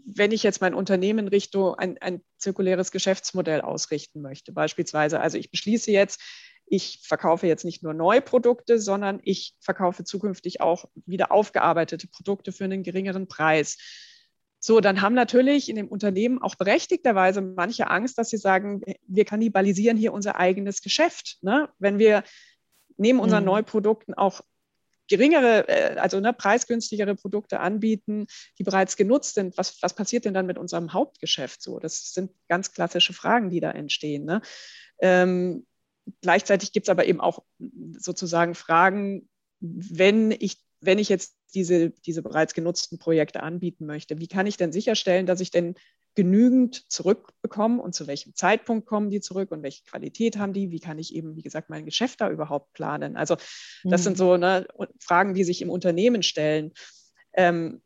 [0.06, 5.52] wenn ich jetzt mein Unternehmen Richtung ein, ein zirkuläres Geschäftsmodell ausrichten möchte, beispielsweise, also ich
[5.52, 6.22] beschließe jetzt,
[6.68, 12.52] ich verkaufe jetzt nicht nur neue Produkte, sondern ich verkaufe zukünftig auch wieder aufgearbeitete Produkte
[12.52, 13.78] für einen geringeren Preis.
[14.60, 19.26] So, dann haben natürlich in dem Unternehmen auch berechtigterweise manche Angst, dass sie sagen, wir
[19.26, 21.38] kannibalisieren hier unser eigenes Geschäft.
[21.42, 21.70] Ne?
[21.78, 22.24] Wenn wir
[22.98, 23.50] neben unseren mhm.
[23.50, 24.42] Neuprodukten auch
[25.08, 30.34] geringere, äh, also ne, preisgünstigere Produkte anbieten, die bereits genutzt sind, was, was passiert denn
[30.34, 31.80] dann mit unserem Hauptgeschäft so?
[31.80, 34.26] Das sind ganz klassische Fragen, die da entstehen.
[34.26, 34.42] Ne?
[35.00, 35.66] Ähm,
[36.22, 37.44] gleichzeitig gibt es aber eben auch
[37.98, 39.28] sozusagen Fragen,
[39.60, 44.58] wenn ich, wenn ich jetzt diese, diese bereits genutzten Projekte anbieten möchte, wie kann ich
[44.58, 45.76] denn sicherstellen, dass ich denn
[46.16, 50.72] genügend zurückbekomme und zu welchem Zeitpunkt kommen die zurück und welche Qualität haben die?
[50.72, 53.18] Wie kann ich eben, wie gesagt, mein Geschäft da überhaupt planen?
[53.18, 53.36] Also
[53.84, 54.04] das mhm.
[54.04, 54.66] sind so ne,
[55.00, 56.72] Fragen, die sich im Unternehmen stellen.
[57.34, 57.82] Ähm,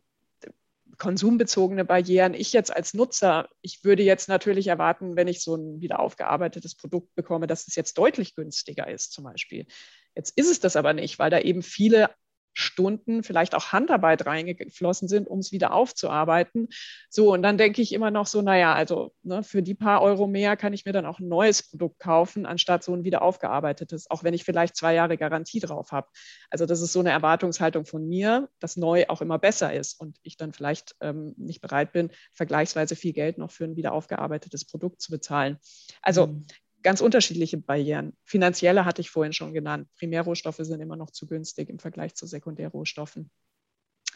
[0.99, 2.33] konsumbezogene Barrieren.
[2.33, 6.75] Ich jetzt als Nutzer, ich würde jetzt natürlich erwarten, wenn ich so ein wieder aufgearbeitetes
[6.75, 9.65] Produkt bekomme, dass es jetzt deutlich günstiger ist zum Beispiel.
[10.13, 12.09] Jetzt ist es das aber nicht, weil da eben viele
[12.53, 16.67] Stunden, vielleicht auch Handarbeit reingeflossen sind, um es wieder aufzuarbeiten.
[17.09, 20.27] So, und dann denke ich immer noch so, naja, also ne, für die paar Euro
[20.27, 24.09] mehr kann ich mir dann auch ein neues Produkt kaufen, anstatt so ein wieder aufgearbeitetes,
[24.09, 26.07] auch wenn ich vielleicht zwei Jahre Garantie drauf habe.
[26.49, 30.17] Also das ist so eine Erwartungshaltung von mir, dass neu auch immer besser ist und
[30.23, 34.65] ich dann vielleicht ähm, nicht bereit bin, vergleichsweise viel Geld noch für ein wieder aufgearbeitetes
[34.65, 35.57] Produkt zu bezahlen.
[36.01, 36.45] Also mhm
[36.81, 38.15] ganz unterschiedliche Barrieren.
[38.23, 39.87] Finanzielle hatte ich vorhin schon genannt.
[39.97, 43.29] Primärrohstoffe sind immer noch zu günstig im Vergleich zu Sekundärrohstoffen.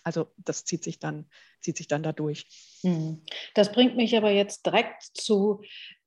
[0.04, 1.30] Also das zieht sich dann,
[1.62, 2.48] zieht sich dann da durch.
[2.82, 3.24] Hm.
[3.54, 5.62] Das bringt mich aber jetzt direkt zu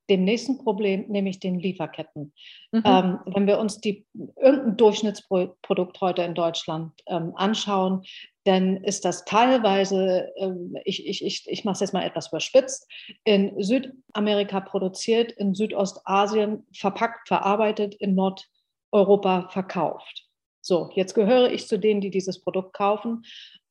[0.09, 2.33] dem nächsten Problem, nämlich den Lieferketten.
[2.71, 2.83] Mhm.
[2.85, 8.03] Ähm, wenn wir uns die, irgendein Durchschnittsprodukt heute in Deutschland ähm, anschauen,
[8.45, 12.89] dann ist das teilweise, ähm, ich, ich, ich, ich mache es jetzt mal etwas überspitzt,
[13.25, 20.27] in Südamerika produziert, in Südostasien verpackt, verarbeitet, in Nordeuropa verkauft.
[20.61, 23.23] So, jetzt gehöre ich zu denen, die dieses Produkt kaufen.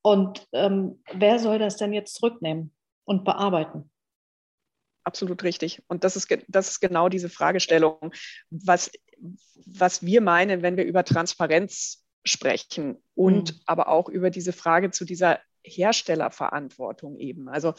[0.03, 2.71] Und ähm, wer soll das denn jetzt zurücknehmen
[3.05, 3.89] und bearbeiten?
[5.07, 5.81] Absolut richtig.
[5.87, 8.11] Und das ist, das ist genau diese Fragestellung,
[8.49, 8.91] was,
[9.65, 13.59] was wir meinen, wenn wir über Transparenz sprechen und mhm.
[13.65, 17.47] aber auch über diese Frage zu dieser Herstellerverantwortung eben.
[17.47, 17.73] Also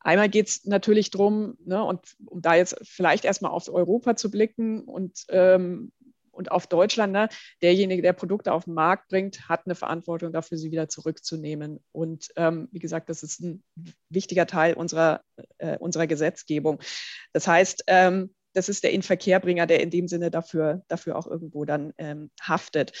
[0.00, 4.30] einmal geht es natürlich darum, ne, und um da jetzt vielleicht erstmal auf Europa zu
[4.30, 5.92] blicken und ähm,
[6.36, 7.28] und auf Deutschland, ne,
[7.62, 11.80] derjenige, der Produkte auf den Markt bringt, hat eine Verantwortung dafür, sie wieder zurückzunehmen.
[11.92, 13.62] Und ähm, wie gesagt, das ist ein
[14.10, 15.22] wichtiger Teil unserer,
[15.58, 16.80] äh, unserer Gesetzgebung.
[17.32, 21.64] Das heißt, ähm, das ist der Inverkehrbringer, der in dem Sinne dafür, dafür auch irgendwo
[21.64, 22.92] dann ähm, haftet.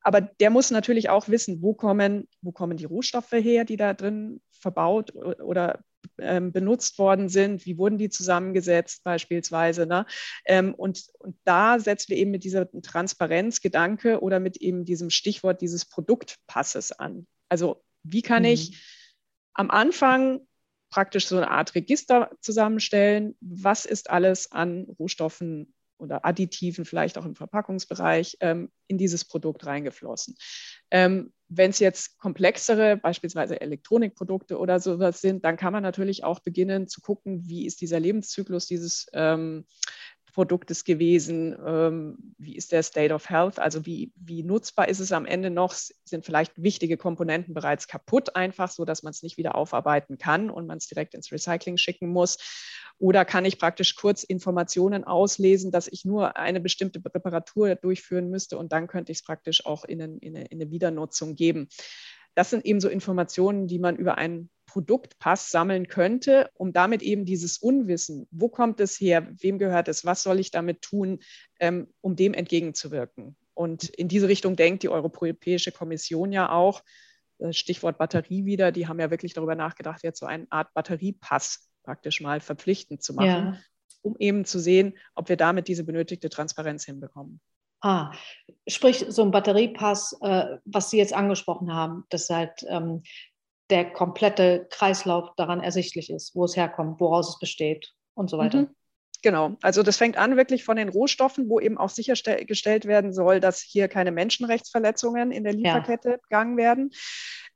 [0.00, 3.94] Aber der muss natürlich auch wissen, wo kommen, wo kommen die Rohstoffe her, die da
[3.94, 5.80] drin verbaut oder
[6.18, 9.86] ähm, benutzt worden sind, wie wurden die zusammengesetzt beispielsweise.
[9.86, 10.06] Ne?
[10.44, 15.60] Ähm, und, und da setzen wir eben mit dieser Transparenzgedanke oder mit eben diesem Stichwort
[15.60, 17.26] dieses Produktpasses an.
[17.48, 18.50] Also wie kann mhm.
[18.50, 18.82] ich
[19.54, 20.40] am Anfang
[20.90, 27.24] praktisch so eine Art Register zusammenstellen, was ist alles an Rohstoffen oder Additiven, vielleicht auch
[27.24, 30.36] im Verpackungsbereich, ähm, in dieses Produkt reingeflossen.
[30.92, 36.40] Ähm, Wenn es jetzt komplexere, beispielsweise Elektronikprodukte oder sowas sind, dann kann man natürlich auch
[36.40, 39.66] beginnen zu gucken, wie ist dieser Lebenszyklus dieses ähm,
[40.34, 41.56] Produktes gewesen?
[41.64, 43.58] Ähm, wie ist der State of Health?
[43.58, 45.72] Also wie, wie nutzbar ist es am Ende noch?
[45.72, 50.50] Sind vielleicht wichtige Komponenten bereits kaputt einfach, so dass man es nicht wieder aufarbeiten kann
[50.50, 52.38] und man es direkt ins Recycling schicken muss?
[52.98, 58.58] Oder kann ich praktisch kurz Informationen auslesen, dass ich nur eine bestimmte Reparatur durchführen müsste
[58.58, 61.68] und dann könnte ich es praktisch auch in eine, in eine Wiedernutzung geben?
[62.34, 67.24] Das sind eben so Informationen, die man über einen Produktpass sammeln könnte, um damit eben
[67.24, 71.20] dieses Unwissen, wo kommt es her, wem gehört es, was soll ich damit tun,
[71.60, 73.36] ähm, um dem entgegenzuwirken.
[73.54, 76.82] Und in diese Richtung denkt die Europäische Kommission ja auch.
[77.38, 81.70] Äh, Stichwort Batterie wieder, die haben ja wirklich darüber nachgedacht, jetzt so eine Art Batteriepass
[81.84, 83.58] praktisch mal verpflichtend zu machen, ja.
[84.02, 87.40] um eben zu sehen, ob wir damit diese benötigte Transparenz hinbekommen.
[87.80, 88.10] Ah,
[88.66, 93.04] sprich, so ein Batteriepass, äh, was Sie jetzt angesprochen haben, dass halt ähm,
[93.74, 98.62] der komplette Kreislauf daran ersichtlich ist, wo es herkommt, woraus es besteht und so weiter.
[98.62, 98.68] Mhm.
[99.20, 103.40] Genau, also das fängt an wirklich von den Rohstoffen, wo eben auch sichergestellt werden soll,
[103.40, 106.16] dass hier keine Menschenrechtsverletzungen in der Lieferkette ja.
[106.18, 106.90] begangen werden.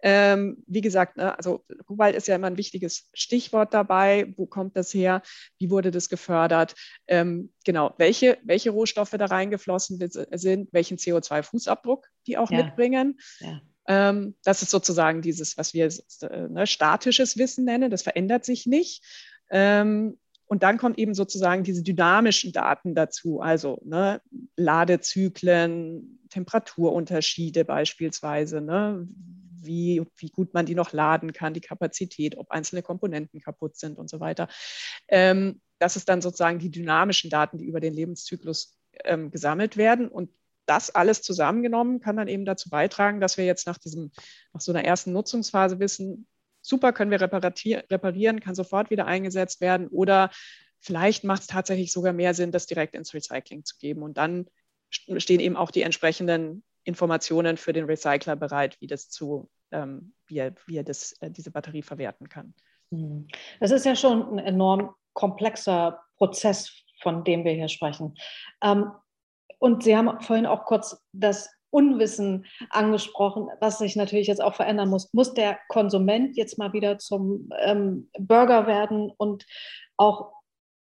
[0.02, 4.33] Ähm, wie gesagt, ne, also Kobalt ist ja immer ein wichtiges Stichwort dabei.
[4.37, 5.22] Wo kommt das her?
[5.59, 6.74] Wie wurde das gefördert?
[7.07, 12.64] Ähm, genau, welche, welche Rohstoffe da reingeflossen sind, welchen CO2-Fußabdruck die auch ja.
[12.64, 13.20] mitbringen.
[13.38, 13.61] Ja.
[13.88, 15.87] Ähm, das ist sozusagen dieses, was wir
[16.22, 17.90] äh, ne, statisches Wissen nennen.
[17.90, 19.03] Das verändert sich nicht.
[19.51, 24.20] Ähm, und dann kommt eben sozusagen diese dynamischen Daten dazu, also ne,
[24.57, 29.09] Ladezyklen, Temperaturunterschiede beispielsweise, ne,
[29.61, 33.98] wie, wie gut man die noch laden kann, die Kapazität, ob einzelne Komponenten kaputt sind
[33.98, 34.48] und so weiter.
[35.09, 40.09] Ähm, das ist dann sozusagen die dynamischen Daten, die über den Lebenszyklus ähm, gesammelt werden.
[40.09, 40.31] Und
[40.68, 44.12] das alles zusammengenommen kann dann eben dazu beitragen, dass wir jetzt nach diesem,
[44.52, 46.26] nach so einer ersten Nutzungsphase wissen,
[46.61, 50.31] super, können wir reparieren, kann sofort wieder eingesetzt werden oder
[50.81, 54.02] vielleicht macht es tatsächlich sogar mehr Sinn, das direkt ins Recycling zu geben.
[54.02, 54.46] Und dann
[54.90, 60.38] stehen eben auch die entsprechenden Informationen für den Recycler bereit, wie das zu, ähm, wie
[60.38, 62.54] er, wie er das, äh, diese Batterie verwerten kann.
[62.90, 63.26] Hm.
[63.61, 68.14] Das ist ja schon ein enorm komplexer Prozess, von dem wir hier sprechen.
[68.62, 68.90] Ähm,
[69.59, 74.88] und Sie haben vorhin auch kurz das Unwissen angesprochen, was sich natürlich jetzt auch verändern
[74.88, 75.12] muss.
[75.12, 79.44] Muss der Konsument jetzt mal wieder zum ähm, Bürger werden und
[79.97, 80.33] auch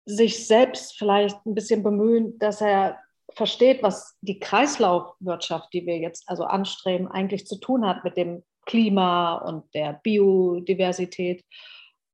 [0.06, 2.98] sich selbst vielleicht ein bisschen bemühen, dass er
[3.32, 8.44] versteht, was die Kreislaufwirtschaft, die wir jetzt also anstreben, eigentlich zu tun hat mit dem
[8.66, 11.42] Klima und der Biodiversität?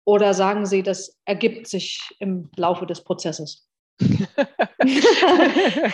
[0.05, 3.70] Oder sagen Sie, das ergibt sich im Laufe des Prozesses?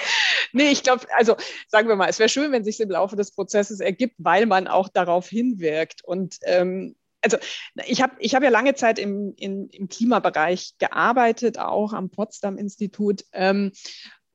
[0.52, 1.36] nee, ich glaube, also
[1.68, 4.68] sagen wir mal, es wäre schön, wenn sich im Laufe des Prozesses ergibt, weil man
[4.68, 6.04] auch darauf hinwirkt.
[6.04, 7.38] Und ähm, also
[7.86, 13.24] ich habe ich hab ja lange Zeit im, in, im Klimabereich gearbeitet, auch am Potsdam-Institut.
[13.32, 13.72] Ähm,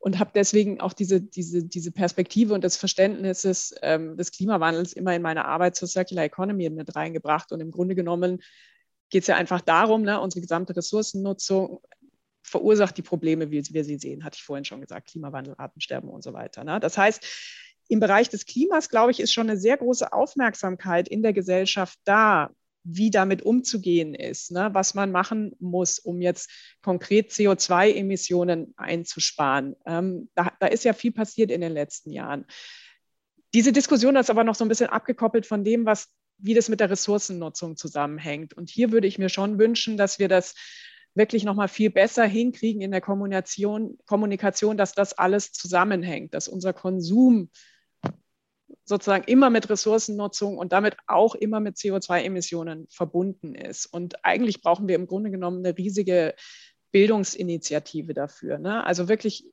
[0.02, 4.94] und habe deswegen auch diese, diese, diese Perspektive und das Verständnis des, ähm, des Klimawandels
[4.94, 7.52] immer in meine Arbeit zur Circular Economy mit reingebracht.
[7.52, 8.42] Und im Grunde genommen
[9.12, 11.82] geht es ja einfach darum, ne, unsere gesamte Ressourcennutzung
[12.52, 16.24] verursacht die Probleme, wie wir sie sehen, hatte ich vorhin schon gesagt, Klimawandel, Artensterben und
[16.24, 16.64] so weiter.
[16.64, 16.80] Ne?
[16.80, 17.26] Das heißt,
[17.88, 21.98] im Bereich des Klimas, glaube ich, ist schon eine sehr große Aufmerksamkeit in der Gesellschaft
[22.04, 22.52] da,
[22.84, 24.70] wie damit umzugehen ist, ne?
[24.74, 26.50] was man machen muss, um jetzt
[26.82, 29.76] konkret CO2-Emissionen einzusparen.
[29.86, 32.46] Ähm, da, da ist ja viel passiert in den letzten Jahren.
[33.54, 36.80] Diese Diskussion ist aber noch so ein bisschen abgekoppelt von dem, was, wie das mit
[36.80, 38.54] der Ressourcennutzung zusammenhängt.
[38.54, 40.56] Und hier würde ich mir schon wünschen, dass wir das
[41.14, 46.48] wirklich noch mal viel besser hinkriegen in der Kommunikation, Kommunikation, dass das alles zusammenhängt, dass
[46.48, 47.50] unser Konsum
[48.86, 53.86] sozusagen immer mit Ressourcennutzung und damit auch immer mit CO2-Emissionen verbunden ist.
[53.86, 56.34] Und eigentlich brauchen wir im Grunde genommen eine riesige
[56.92, 58.58] Bildungsinitiative dafür.
[58.58, 58.84] Ne?
[58.86, 59.46] Also wirklich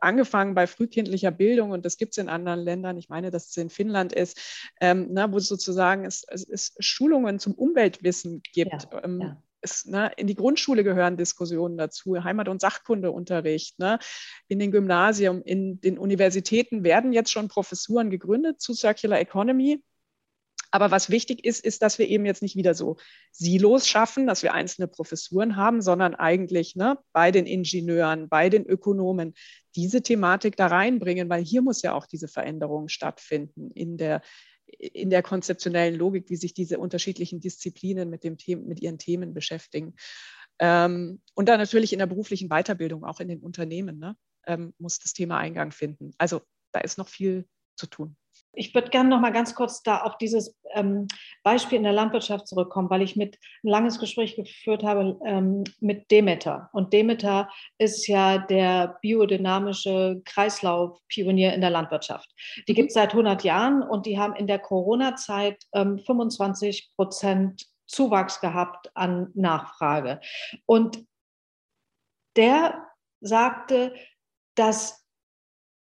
[0.00, 2.96] angefangen bei frühkindlicher Bildung und das gibt es in anderen Ländern.
[2.96, 7.38] Ich meine, dass es in Finnland ist, ähm, ne, wo sozusagen es, es, es, Schulungen
[7.38, 8.88] zum Umweltwissen gibt.
[8.92, 13.78] Ja, ähm, ja ist, ne, in die Grundschule gehören Diskussionen dazu, Heimat- und Sachkundeunterricht.
[13.78, 13.98] Ne,
[14.48, 19.82] in den Gymnasien, in den Universitäten werden jetzt schon Professuren gegründet zu Circular Economy.
[20.72, 22.96] Aber was wichtig ist, ist, dass wir eben jetzt nicht wieder so
[23.32, 28.64] Silos schaffen, dass wir einzelne Professuren haben, sondern eigentlich ne, bei den Ingenieuren, bei den
[28.66, 29.34] Ökonomen
[29.74, 34.22] diese Thematik da reinbringen, weil hier muss ja auch diese Veränderung stattfinden in der,
[34.78, 39.34] in der konzeptionellen Logik, wie sich diese unterschiedlichen Disziplinen mit, dem Thema, mit ihren Themen
[39.34, 39.94] beschäftigen.
[40.58, 44.98] Ähm, und dann natürlich in der beruflichen Weiterbildung, auch in den Unternehmen, ne, ähm, muss
[44.98, 46.12] das Thema Eingang finden.
[46.18, 48.16] Also da ist noch viel zu tun.
[48.52, 51.06] Ich würde gerne noch mal ganz kurz da auf dieses ähm,
[51.42, 56.10] Beispiel in der Landwirtschaft zurückkommen, weil ich mit ein langes Gespräch geführt habe ähm, mit
[56.10, 56.68] Demeter.
[56.72, 57.48] Und Demeter
[57.78, 62.28] ist ja der biodynamische Kreislaufpionier in der Landwirtschaft.
[62.66, 62.76] Die mhm.
[62.76, 68.40] gibt es seit 100 Jahren und die haben in der Corona-Zeit ähm, 25 Prozent Zuwachs
[68.40, 70.20] gehabt an Nachfrage.
[70.66, 71.04] Und
[72.36, 72.86] der
[73.20, 73.94] sagte,
[74.54, 75.04] dass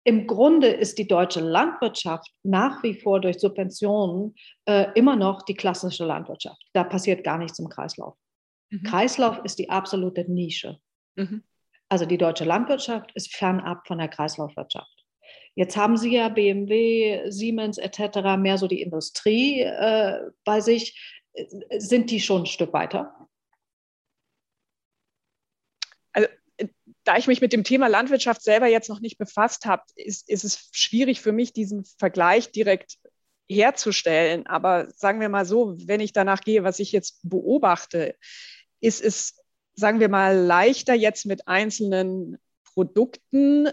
[0.09, 5.55] im Grunde ist die deutsche Landwirtschaft nach wie vor durch Subventionen äh, immer noch die
[5.55, 6.62] klassische Landwirtschaft.
[6.73, 8.16] Da passiert gar nichts im Kreislauf.
[8.71, 8.85] Mhm.
[8.85, 10.79] Kreislauf ist die absolute Nische.
[11.16, 11.42] Mhm.
[11.90, 15.05] Also die deutsche Landwirtschaft ist fernab von der Kreislaufwirtschaft.
[15.55, 18.38] Jetzt haben Sie ja BMW, Siemens etc.
[18.38, 21.21] mehr so die Industrie äh, bei sich.
[21.77, 23.29] Sind die schon ein Stück weiter?
[27.09, 30.44] Da ich mich mit dem Thema Landwirtschaft selber jetzt noch nicht befasst habe, ist, ist
[30.44, 32.99] es schwierig für mich, diesen Vergleich direkt
[33.49, 34.47] herzustellen.
[34.47, 38.14] Aber sagen wir mal so, wenn ich danach gehe, was ich jetzt beobachte,
[38.81, 39.37] ist es
[39.79, 43.68] sagen wir mal, leichter jetzt mit einzelnen Produkten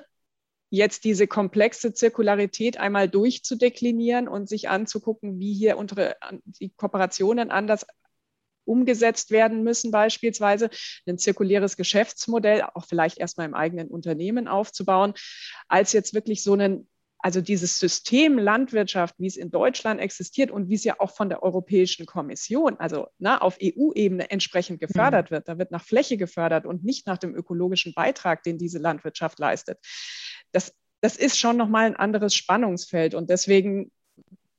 [0.69, 7.87] jetzt diese komplexe Zirkularität einmal durchzudeklinieren und sich anzugucken, wie hier unsere, die Kooperationen anders
[8.65, 10.69] umgesetzt werden müssen, beispielsweise
[11.07, 15.13] ein zirkuläres Geschäftsmodell auch vielleicht erstmal im eigenen Unternehmen aufzubauen,
[15.67, 16.87] als jetzt wirklich so einen
[17.25, 21.27] also dieses System Landwirtschaft, wie es in Deutschland existiert und wie es ja auch von
[21.27, 26.67] der Europäischen Kommission, also na, auf EU-Ebene entsprechend gefördert wird, da wird nach Fläche gefördert
[26.67, 29.79] und nicht nach dem ökologischen Beitrag, den diese Landwirtschaft leistet.
[30.51, 33.15] Das, das ist schon nochmal ein anderes Spannungsfeld.
[33.15, 33.91] Und deswegen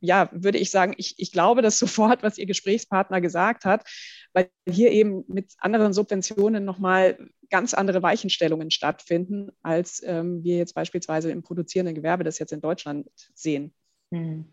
[0.01, 3.85] ja, würde ich sagen, ich, ich glaube das sofort, was Ihr Gesprächspartner gesagt hat,
[4.33, 10.75] weil hier eben mit anderen Subventionen nochmal ganz andere Weichenstellungen stattfinden, als ähm, wir jetzt
[10.75, 13.73] beispielsweise im produzierenden Gewerbe das jetzt in Deutschland sehen.
[14.13, 14.53] Hm.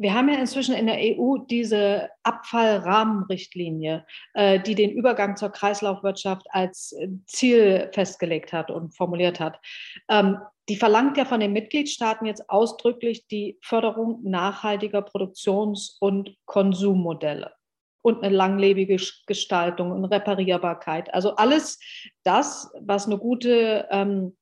[0.00, 6.46] Wir haben ja inzwischen in der EU diese Abfallrahmenrichtlinie, äh, die den Übergang zur Kreislaufwirtschaft
[6.48, 9.60] als äh, Ziel festgelegt hat und formuliert hat.
[10.08, 10.38] Ähm,
[10.70, 17.52] die verlangt ja von den Mitgliedstaaten jetzt ausdrücklich die Förderung nachhaltiger Produktions- und Konsummodelle
[18.00, 21.12] und eine langlebige Gestaltung und Reparierbarkeit.
[21.12, 21.78] Also alles
[22.22, 24.34] das, was eine gute ähm,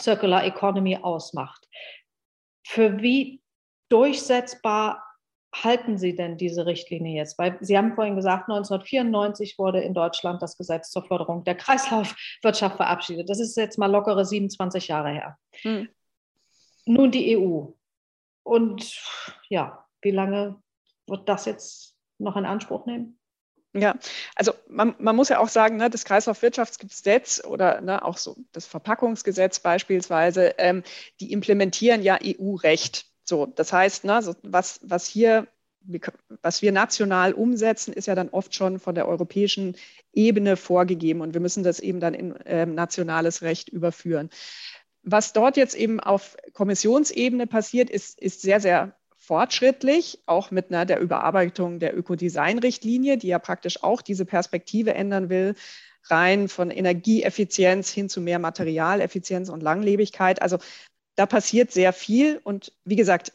[0.00, 1.68] Circular Economy ausmacht.
[2.66, 3.43] Für wie
[3.94, 5.04] durchsetzbar
[5.54, 7.38] halten Sie denn diese Richtlinie jetzt?
[7.38, 12.76] Weil Sie haben vorhin gesagt, 1994 wurde in Deutschland das Gesetz zur Förderung der Kreislaufwirtschaft
[12.76, 13.30] verabschiedet.
[13.30, 15.38] Das ist jetzt mal lockere 27 Jahre her.
[15.62, 15.88] Hm.
[16.86, 17.66] Nun die EU.
[18.42, 19.00] Und
[19.48, 20.60] ja, wie lange
[21.06, 23.18] wird das jetzt noch in Anspruch nehmen?
[23.76, 23.96] Ja,
[24.34, 28.66] also man, man, muss ja auch sagen, ne, das Kreislaufwirtschaftsgesetz oder ne, auch so das
[28.66, 30.82] Verpackungsgesetz beispielsweise, ähm,
[31.20, 33.06] die implementieren ja EU-Recht.
[33.24, 35.46] So, das heißt, ne, so was, was hier
[36.42, 39.76] was wir national umsetzen, ist ja dann oft schon von der europäischen
[40.12, 44.30] Ebene vorgegeben und wir müssen das eben dann in äh, nationales Recht überführen.
[45.02, 50.86] Was dort jetzt eben auf Kommissionsebene passiert, ist, ist sehr, sehr fortschrittlich, auch mit einer,
[50.86, 55.54] der Überarbeitung der Ökodesign-Richtlinie, die ja praktisch auch diese Perspektive ändern will,
[56.04, 60.42] rein von Energieeffizienz hin zu mehr Materialeffizienz und Langlebigkeit.
[60.42, 60.58] Also
[61.16, 63.32] da passiert sehr viel und wie gesagt,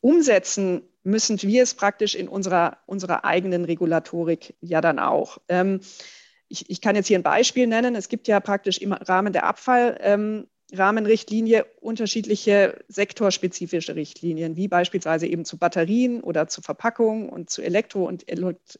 [0.00, 5.38] umsetzen müssen wir es praktisch in unserer, unserer eigenen Regulatorik ja dann auch.
[5.48, 5.80] Ähm,
[6.48, 7.94] ich, ich, kann jetzt hier ein Beispiel nennen.
[7.94, 15.44] Es gibt ja praktisch im Rahmen der Abfallrahmenrichtlinie ähm, unterschiedliche sektorspezifische Richtlinien, wie beispielsweise eben
[15.44, 18.24] zu Batterien oder zu Verpackungen und zu Elektro- und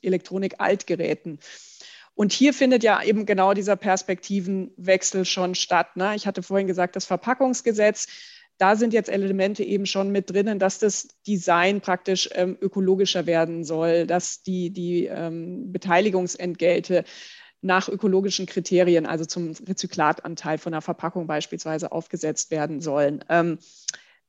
[0.03, 1.41] Elektronik-Altgeräten.
[2.19, 5.95] Und hier findet ja eben genau dieser Perspektivenwechsel schon statt.
[5.95, 6.17] Ne?
[6.17, 8.09] Ich hatte vorhin gesagt, das Verpackungsgesetz,
[8.59, 13.63] da sind jetzt Elemente eben schon mit drinnen, dass das Design praktisch ähm, ökologischer werden
[13.63, 17.05] soll, dass die, die ähm, Beteiligungsentgelte
[17.61, 23.25] nach ökologischen Kriterien, also zum Rezyklatanteil von der Verpackung beispielsweise, aufgesetzt werden sollen.
[23.29, 23.61] Ähm,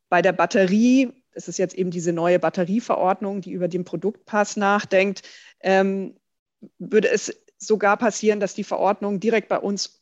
[0.10, 5.23] bei der Batterie, das ist jetzt eben diese neue Batterieverordnung, die über den Produktpass nachdenkt,
[5.62, 6.13] ähm,
[6.78, 10.02] würde es sogar passieren, dass die Verordnung direkt bei uns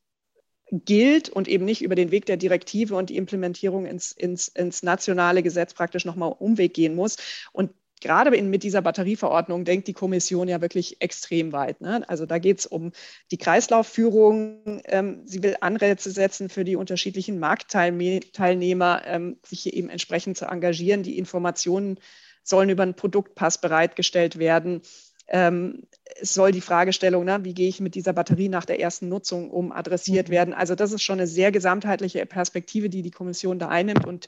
[0.71, 4.83] gilt und eben nicht über den Weg der Direktive und die Implementierung ins, ins, ins
[4.83, 7.17] nationale Gesetz praktisch nochmal Umweg gehen muss.
[7.53, 11.81] Und gerade in, mit dieser Batterieverordnung denkt die Kommission ja wirklich extrem weit.
[11.81, 12.07] Ne?
[12.09, 12.91] Also da geht es um
[13.31, 14.81] die Kreislaufführung.
[14.85, 20.45] Ähm, sie will Anreize setzen für die unterschiedlichen Marktteilnehmer, ähm, sich hier eben entsprechend zu
[20.45, 21.03] engagieren.
[21.03, 21.99] Die Informationen
[22.43, 24.81] sollen über einen Produktpass bereitgestellt werden.
[25.27, 25.83] Ähm,
[26.19, 29.49] es soll die Fragestellung, ne, wie gehe ich mit dieser Batterie nach der ersten Nutzung
[29.51, 30.33] um, adressiert mhm.
[30.33, 30.53] werden.
[30.53, 34.05] Also das ist schon eine sehr gesamtheitliche Perspektive, die die Kommission da einnimmt.
[34.05, 34.27] Und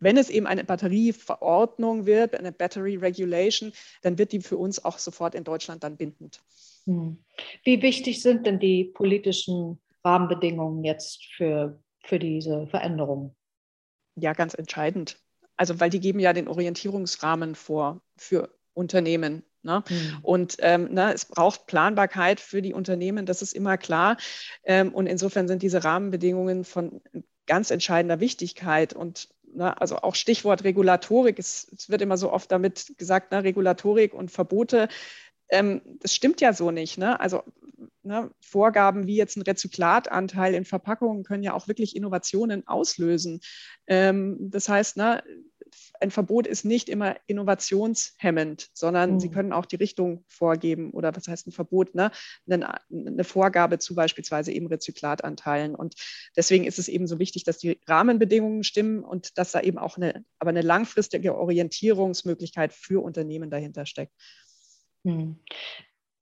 [0.00, 4.98] wenn es eben eine Batterieverordnung wird, eine Battery Regulation, dann wird die für uns auch
[4.98, 6.40] sofort in Deutschland dann bindend.
[6.86, 7.18] Mhm.
[7.64, 13.34] Wie wichtig sind denn die politischen Rahmenbedingungen jetzt für, für diese Veränderung?
[14.16, 15.18] Ja, ganz entscheidend.
[15.56, 19.42] Also, weil die geben ja den Orientierungsrahmen vor für Unternehmen.
[19.62, 19.84] Ne?
[19.88, 20.18] Mhm.
[20.22, 24.16] Und ähm, ne, es braucht Planbarkeit für die Unternehmen, das ist immer klar.
[24.64, 27.00] Ähm, und insofern sind diese Rahmenbedingungen von
[27.46, 28.92] ganz entscheidender Wichtigkeit.
[28.92, 33.44] Und ne, also auch Stichwort Regulatorik, es, es, wird immer so oft damit gesagt, ne,
[33.44, 34.88] Regulatorik und Verbote.
[35.50, 36.96] Ähm, das stimmt ja so nicht.
[36.96, 37.18] Ne?
[37.20, 37.42] Also
[38.02, 43.40] ne, Vorgaben wie jetzt ein Rezyklatanteil in Verpackungen können ja auch wirklich Innovationen auslösen.
[43.86, 45.22] Ähm, das heißt, ne,
[46.00, 49.20] ein Verbot ist nicht immer innovationshemmend, sondern mhm.
[49.20, 52.10] sie können auch die Richtung vorgeben oder was heißt ein Verbot, ne?
[52.48, 55.74] eine, eine Vorgabe zu beispielsweise eben Rezyklatanteilen.
[55.74, 55.94] Und
[56.36, 59.96] deswegen ist es eben so wichtig, dass die Rahmenbedingungen stimmen und dass da eben auch
[59.96, 64.12] eine, aber eine langfristige Orientierungsmöglichkeit für Unternehmen dahinter steckt.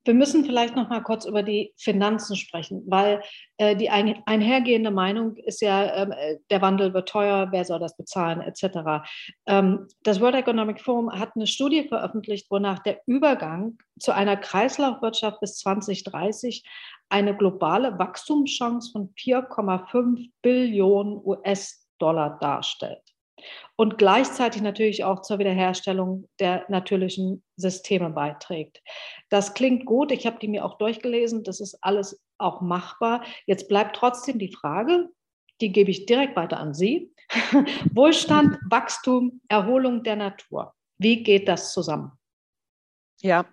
[0.08, 3.20] Wir müssen vielleicht noch mal kurz über die Finanzen sprechen, weil
[3.58, 7.78] äh, die ein, einhergehende Meinung ist ja, ähm, äh, der Wandel wird teuer, wer soll
[7.78, 9.06] das bezahlen, etc.
[9.44, 15.40] Ähm, das World Economic Forum hat eine Studie veröffentlicht, wonach der Übergang zu einer Kreislaufwirtschaft
[15.40, 16.64] bis 2030
[17.10, 23.07] eine globale Wachstumschance von 4,5 Billionen US-Dollar darstellt
[23.76, 28.82] und gleichzeitig natürlich auch zur Wiederherstellung der natürlichen Systeme beiträgt.
[29.28, 33.24] Das klingt gut, ich habe die mir auch durchgelesen, das ist alles auch machbar.
[33.46, 35.08] Jetzt bleibt trotzdem die Frage,
[35.60, 37.12] die gebe ich direkt weiter an Sie.
[37.92, 40.74] Wohlstand, Wachstum, Erholung der Natur.
[40.98, 42.12] Wie geht das zusammen?
[43.20, 43.46] Ja,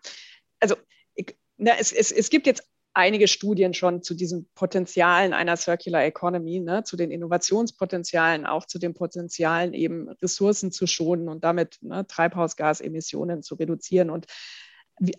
[0.59, 0.75] also
[1.15, 6.05] ich, na, es, es, es gibt jetzt einige Studien schon zu diesen Potenzialen einer Circular
[6.05, 11.77] Economy, ne, zu den Innovationspotenzialen, auch zu den Potenzialen, eben Ressourcen zu schonen und damit
[11.81, 14.09] ne, Treibhausgasemissionen zu reduzieren.
[14.09, 14.27] Und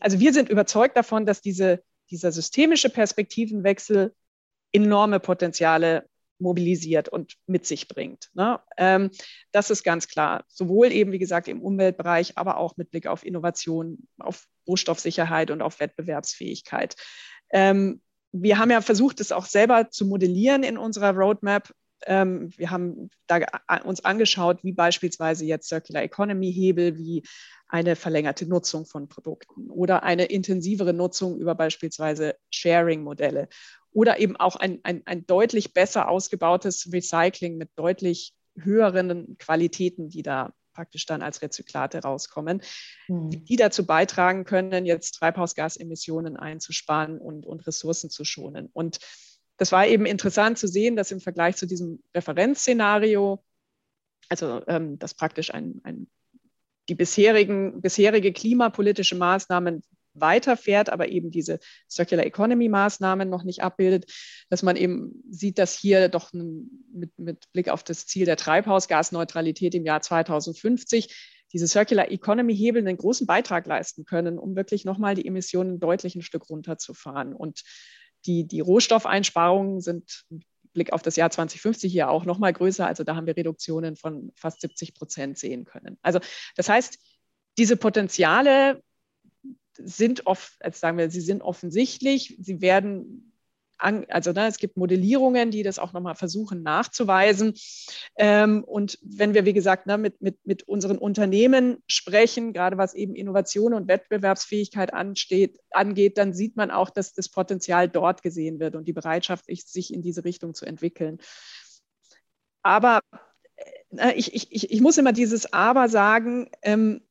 [0.00, 4.14] also wir sind überzeugt davon, dass diese, dieser systemische Perspektivenwechsel
[4.72, 6.08] enorme Potenziale
[6.38, 8.30] mobilisiert und mit sich bringt.
[8.34, 8.60] Ne?
[8.76, 9.10] Ähm,
[9.52, 10.44] das ist ganz klar.
[10.48, 15.62] Sowohl eben, wie gesagt, im Umweltbereich, aber auch mit Blick auf Innovation, auf Rohstoffsicherheit und
[15.62, 16.96] auf Wettbewerbsfähigkeit.
[17.50, 18.00] Ähm,
[18.32, 21.72] wir haben ja versucht, es auch selber zu modellieren in unserer Roadmap.
[22.04, 23.40] Ähm, wir haben da
[23.84, 27.22] uns angeschaut, wie beispielsweise jetzt Circular Economy Hebel, wie
[27.68, 33.48] eine verlängerte Nutzung von Produkten oder eine intensivere Nutzung über beispielsweise Sharing-Modelle
[33.92, 40.22] oder eben auch ein, ein, ein deutlich besser ausgebautes Recycling mit deutlich höheren Qualitäten, die
[40.22, 42.62] da praktisch dann als Rezyklate rauskommen,
[43.08, 43.30] mhm.
[43.30, 48.68] die dazu beitragen können, jetzt Treibhausgasemissionen einzusparen und, und Ressourcen zu schonen.
[48.72, 48.98] Und
[49.56, 53.42] das war eben interessant zu sehen, dass im Vergleich zu diesem Referenzszenario,
[54.28, 56.08] also ähm, dass praktisch ein, ein,
[56.90, 59.82] die bisherigen, bisherige klimapolitische Maßnahmen
[60.20, 61.58] weiterfährt, aber eben diese
[61.90, 64.12] Circular Economy Maßnahmen noch nicht abbildet,
[64.50, 69.74] dass man eben sieht, dass hier doch mit, mit Blick auf das Ziel der Treibhausgasneutralität
[69.74, 71.14] im Jahr 2050
[71.52, 76.14] diese Circular Economy Hebel einen großen Beitrag leisten können, um wirklich nochmal die Emissionen deutlich
[76.16, 77.32] ein Stück runterzufahren.
[77.32, 77.62] Und
[78.26, 82.86] die, die Rohstoffeinsparungen sind mit Blick auf das Jahr 2050 hier auch nochmal größer.
[82.86, 85.98] Also da haben wir Reduktionen von fast 70 Prozent sehen können.
[86.02, 86.20] Also
[86.56, 86.98] das heißt,
[87.56, 88.82] diese Potenziale
[89.84, 93.32] sind oft, also sagen wir, sie sind offensichtlich, sie werden
[93.78, 97.54] also ne, es gibt Modellierungen, die das auch nochmal versuchen nachzuweisen.
[98.16, 102.94] Ähm, und wenn wir, wie gesagt, ne, mit, mit, mit unseren Unternehmen sprechen, gerade was
[102.94, 108.60] eben Innovation und Wettbewerbsfähigkeit ansteht, angeht, dann sieht man auch, dass das Potenzial dort gesehen
[108.60, 111.18] wird und die Bereitschaft, sich in diese Richtung zu entwickeln.
[112.62, 113.00] Aber
[113.96, 117.02] äh, ich, ich, ich muss immer dieses Aber sagen, ähm,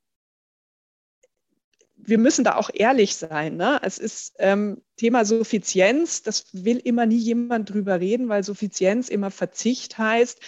[2.05, 3.57] wir müssen da auch ehrlich sein.
[3.57, 3.79] Ne?
[3.83, 9.31] Es ist ähm, Thema Suffizienz, das will immer nie jemand drüber reden, weil Suffizienz immer
[9.31, 10.39] Verzicht heißt.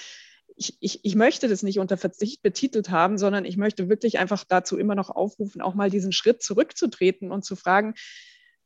[0.56, 4.44] Ich, ich, ich möchte das nicht unter Verzicht betitelt haben, sondern ich möchte wirklich einfach
[4.44, 7.94] dazu immer noch aufrufen, auch mal diesen Schritt zurückzutreten und zu fragen,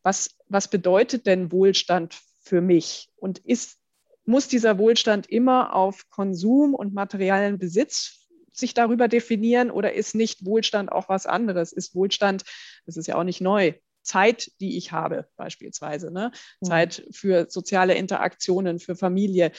[0.04, 3.10] was, was bedeutet denn Wohlstand für mich?
[3.18, 3.78] Und ist,
[4.26, 8.21] muss dieser Wohlstand immer auf Konsum und materiellen Besitz
[8.62, 11.74] sich darüber definieren oder ist nicht Wohlstand auch was anderes?
[11.74, 12.44] Ist Wohlstand,
[12.86, 16.32] das ist ja auch nicht neu, Zeit, die ich habe, beispielsweise, ne?
[16.62, 16.66] Mhm.
[16.66, 19.52] Zeit für soziale Interaktionen, für Familie.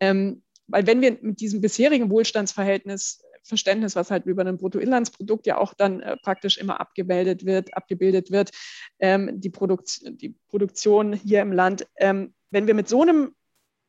[0.00, 5.58] Ähm, weil wenn wir mit diesem bisherigen Wohlstandsverhältnis Verständnis, was halt über ein Bruttoinlandsprodukt ja
[5.58, 8.50] auch dann äh, praktisch immer abgebildet wird, abgebildet wird,
[8.98, 11.86] ähm, die, Produkt, die Produktion hier im Land.
[11.96, 13.34] Ähm, wenn wir mit so einem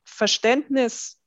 [0.04, 1.17] Verständnis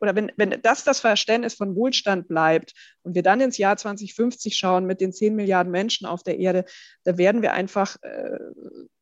[0.00, 4.56] oder wenn, wenn das das Verständnis von Wohlstand bleibt und wir dann ins Jahr 2050
[4.56, 6.64] schauen mit den 10 Milliarden Menschen auf der Erde,
[7.04, 8.38] da werden wir einfach äh,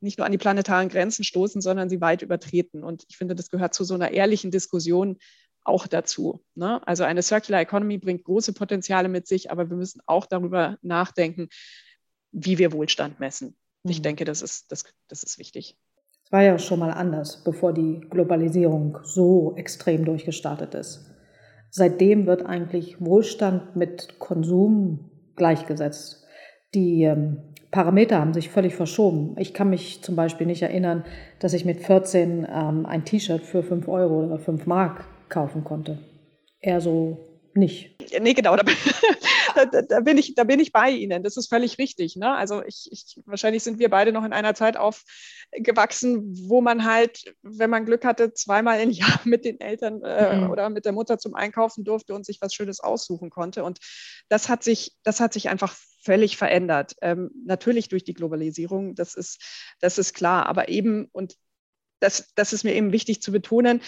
[0.01, 2.85] nicht nur an die planetaren Grenzen stoßen, sondern sie weit übertreten.
[2.85, 5.19] Und ich finde, das gehört zu so einer ehrlichen Diskussion
[5.65, 6.45] auch dazu.
[6.55, 6.87] Ne?
[6.87, 11.49] Also eine Circular Economy bringt große Potenziale mit sich, aber wir müssen auch darüber nachdenken,
[12.33, 13.57] wie wir Wohlstand messen.
[13.85, 14.05] Ich mhm.
[14.05, 15.77] denke, das ist, das, das ist wichtig.
[16.27, 21.15] Es war ja schon mal anders, bevor die Globalisierung so extrem durchgestartet ist.
[21.71, 26.27] Seitdem wird eigentlich Wohlstand mit Konsum gleichgesetzt.
[26.75, 29.37] Die ähm, Parameter haben sich völlig verschoben.
[29.39, 31.05] Ich kann mich zum Beispiel nicht erinnern,
[31.39, 35.99] dass ich mit 14 ähm, ein T-Shirt für 5 Euro oder 5 Mark kaufen konnte.
[36.59, 37.19] Eher so
[37.55, 38.03] nicht.
[38.21, 38.57] Nee, genau.
[39.65, 41.23] Da, da, bin ich, da bin ich bei Ihnen.
[41.23, 42.17] Das ist völlig richtig.
[42.17, 42.35] Ne?
[42.35, 47.35] Also ich, ich, wahrscheinlich sind wir beide noch in einer Zeit aufgewachsen, wo man halt,
[47.43, 50.51] wenn man Glück hatte, zweimal im Jahr mit den Eltern äh, mhm.
[50.51, 53.65] oder mit der Mutter zum Einkaufen durfte und sich was Schönes aussuchen konnte.
[53.65, 53.79] Und
[54.29, 56.95] das hat sich, das hat sich einfach völlig verändert.
[57.03, 60.47] Ähm, natürlich durch die Globalisierung, das ist, das ist klar.
[60.47, 61.37] Aber eben, und
[62.01, 63.81] das, das ist mir eben wichtig zu betonen,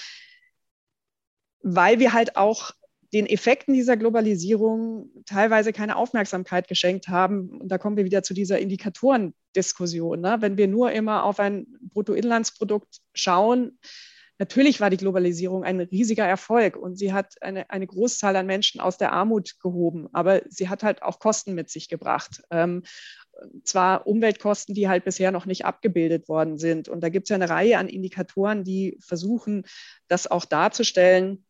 [1.61, 2.73] weil wir halt auch
[3.13, 7.61] den Effekten dieser Globalisierung teilweise keine Aufmerksamkeit geschenkt haben.
[7.61, 10.21] Und da kommen wir wieder zu dieser Indikatorendiskussion.
[10.21, 10.37] Ne?
[10.41, 13.79] Wenn wir nur immer auf ein Bruttoinlandsprodukt schauen,
[14.39, 18.81] natürlich war die Globalisierung ein riesiger Erfolg und sie hat eine, eine Großzahl an Menschen
[18.81, 22.43] aus der Armut gehoben, aber sie hat halt auch Kosten mit sich gebracht.
[22.51, 22.83] Ähm,
[23.65, 26.89] zwar Umweltkosten, die halt bisher noch nicht abgebildet worden sind.
[26.89, 29.65] Und da gibt es ja eine Reihe an Indikatoren, die versuchen,
[30.09, 31.45] das auch darzustellen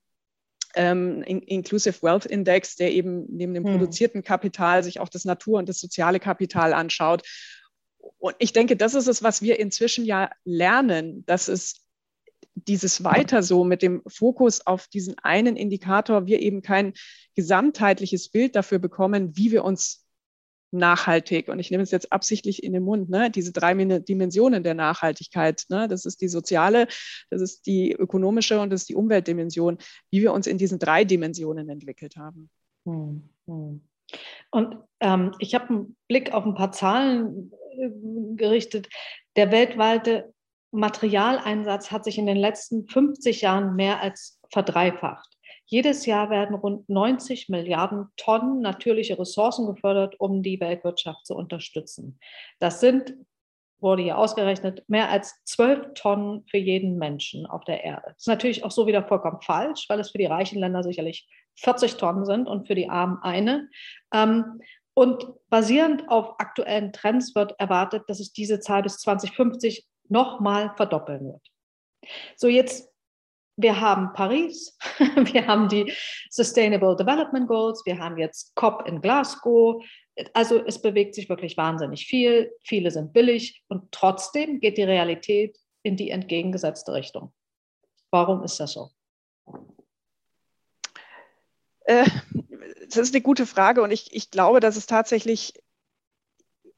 [0.74, 3.72] ähm, Inclusive Wealth Index, der eben neben dem hm.
[3.72, 7.22] produzierten Kapital sich auch das Natur- und das soziale Kapital anschaut.
[8.18, 11.84] Und ich denke, das ist es, was wir inzwischen ja lernen, dass es
[12.54, 16.94] dieses weiter so mit dem Fokus auf diesen einen Indikator, wir eben kein
[17.34, 20.07] gesamtheitliches Bild dafür bekommen, wie wir uns
[20.70, 24.74] nachhaltig, und ich nehme es jetzt absichtlich in den Mund, ne, diese drei Dimensionen der
[24.74, 26.86] Nachhaltigkeit, ne, das ist die soziale,
[27.30, 29.78] das ist die ökonomische und das ist die Umweltdimension,
[30.10, 32.50] wie wir uns in diesen drei Dimensionen entwickelt haben.
[32.84, 33.80] Hm, hm.
[34.50, 37.90] Und ähm, ich habe einen Blick auf ein paar Zahlen äh,
[38.36, 38.88] gerichtet.
[39.36, 40.32] Der weltweite
[40.70, 45.37] Materialeinsatz hat sich in den letzten 50 Jahren mehr als verdreifacht.
[45.70, 52.18] Jedes Jahr werden rund 90 Milliarden Tonnen natürliche Ressourcen gefördert, um die Weltwirtschaft zu unterstützen.
[52.58, 53.14] Das sind,
[53.78, 58.06] wurde hier ausgerechnet, mehr als 12 Tonnen für jeden Menschen auf der Erde.
[58.06, 61.28] Das ist natürlich auch so wieder vollkommen falsch, weil es für die reichen Länder sicherlich
[61.56, 63.68] 40 Tonnen sind und für die Armen eine.
[64.12, 64.60] Ähm,
[64.94, 71.26] und basierend auf aktuellen Trends wird erwartet, dass sich diese Zahl bis 2050 nochmal verdoppeln
[71.26, 71.46] wird.
[72.36, 72.87] So, jetzt
[73.58, 74.78] wir haben Paris,
[75.16, 75.92] wir haben die
[76.30, 79.84] Sustainable Development Goals, wir haben jetzt COP in Glasgow.
[80.32, 82.52] Also es bewegt sich wirklich wahnsinnig viel.
[82.62, 87.32] Viele sind billig und trotzdem geht die Realität in die entgegengesetzte Richtung.
[88.10, 88.90] Warum ist das so?
[91.80, 92.06] Äh,
[92.86, 95.54] das ist eine gute Frage und ich, ich glaube, dass es tatsächlich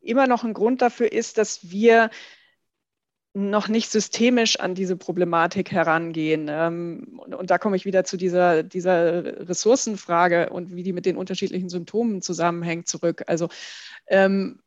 [0.01, 2.09] immer noch ein Grund dafür ist, dass wir
[3.33, 6.49] noch nicht systemisch an diese Problematik herangehen.
[6.51, 11.17] Ähm, und, da komme ich wieder zu dieser, dieser Ressourcenfrage und wie die mit den
[11.17, 13.23] unterschiedlichen Symptomen zusammenhängt zurück.
[13.29, 13.49] Also
[14.09, 14.61] ähm,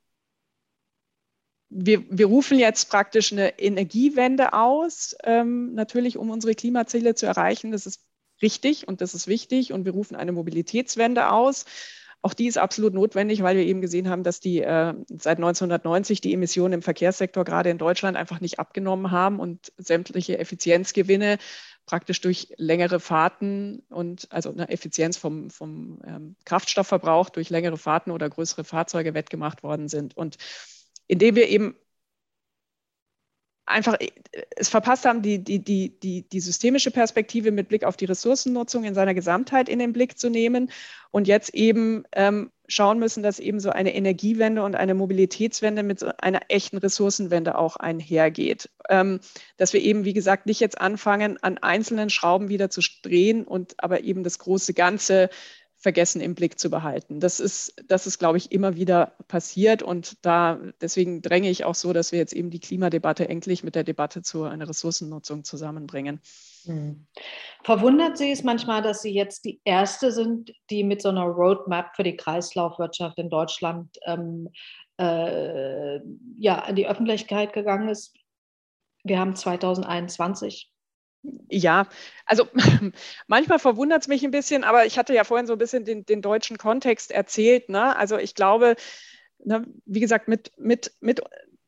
[1.70, 7.72] wir, wir, rufen jetzt praktisch eine Energiewende aus, ähm, natürlich um unsere Klimaziele zu erreichen.
[7.72, 8.02] Das ist
[8.42, 9.74] richtig und das ist wichtig.
[9.74, 11.66] Und wir rufen eine Mobilitätswende aus.
[12.26, 16.22] Auch die ist absolut notwendig, weil wir eben gesehen haben, dass die äh, seit 1990
[16.22, 21.38] die Emissionen im Verkehrssektor gerade in Deutschland einfach nicht abgenommen haben und sämtliche Effizienzgewinne
[21.86, 28.12] praktisch durch längere Fahrten und also eine Effizienz vom, vom ähm, Kraftstoffverbrauch durch längere Fahrten
[28.12, 30.16] oder größere Fahrzeuge wettgemacht worden sind.
[30.16, 30.38] Und
[31.08, 31.76] indem wir eben
[33.66, 34.10] einfach äh,
[34.56, 38.84] es verpasst haben, die, die, die, die, die systemische Perspektive mit Blick auf die Ressourcennutzung
[38.84, 40.72] in seiner Gesamtheit in den Blick zu nehmen
[41.12, 46.04] und jetzt eben ähm, schauen müssen, dass eben so eine Energiewende und eine Mobilitätswende mit
[46.24, 48.70] einer echten Ressourcenwende auch einhergeht.
[48.90, 49.20] Ähm,
[49.58, 53.76] dass wir eben, wie gesagt, nicht jetzt anfangen, an einzelnen Schrauben wieder zu drehen und
[53.78, 55.30] aber eben das große Ganze
[55.84, 57.20] vergessen im Blick zu behalten.
[57.20, 61.76] Das ist, das ist, glaube ich, immer wieder passiert und da deswegen dränge ich auch
[61.76, 66.22] so, dass wir jetzt eben die Klimadebatte endlich mit der Debatte zu einer Ressourcennutzung zusammenbringen.
[66.64, 67.06] Hm.
[67.66, 71.98] Verwundert Sie es manchmal, dass Sie jetzt die erste sind, die mit so einer Roadmap
[71.98, 74.48] für die Kreislaufwirtschaft in Deutschland ähm,
[74.98, 75.98] äh,
[76.40, 78.16] ja, an die Öffentlichkeit gegangen ist?
[79.04, 80.73] Wir haben 2021.
[81.50, 81.88] Ja,
[82.26, 82.48] also
[83.28, 86.06] manchmal verwundert es mich ein bisschen, aber ich hatte ja vorhin so ein bisschen den,
[86.06, 87.70] den deutschen Kontext erzählt.
[87.70, 87.96] Ne?
[87.96, 88.76] Also ich glaube,
[89.44, 91.22] ne, wie gesagt, mit, mit, mit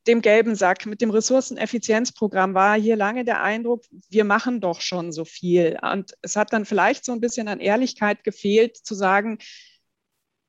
[0.07, 5.11] dem gelben Sack, mit dem Ressourceneffizienzprogramm war hier lange der Eindruck, wir machen doch schon
[5.11, 5.77] so viel.
[5.81, 9.39] Und es hat dann vielleicht so ein bisschen an Ehrlichkeit gefehlt, zu sagen,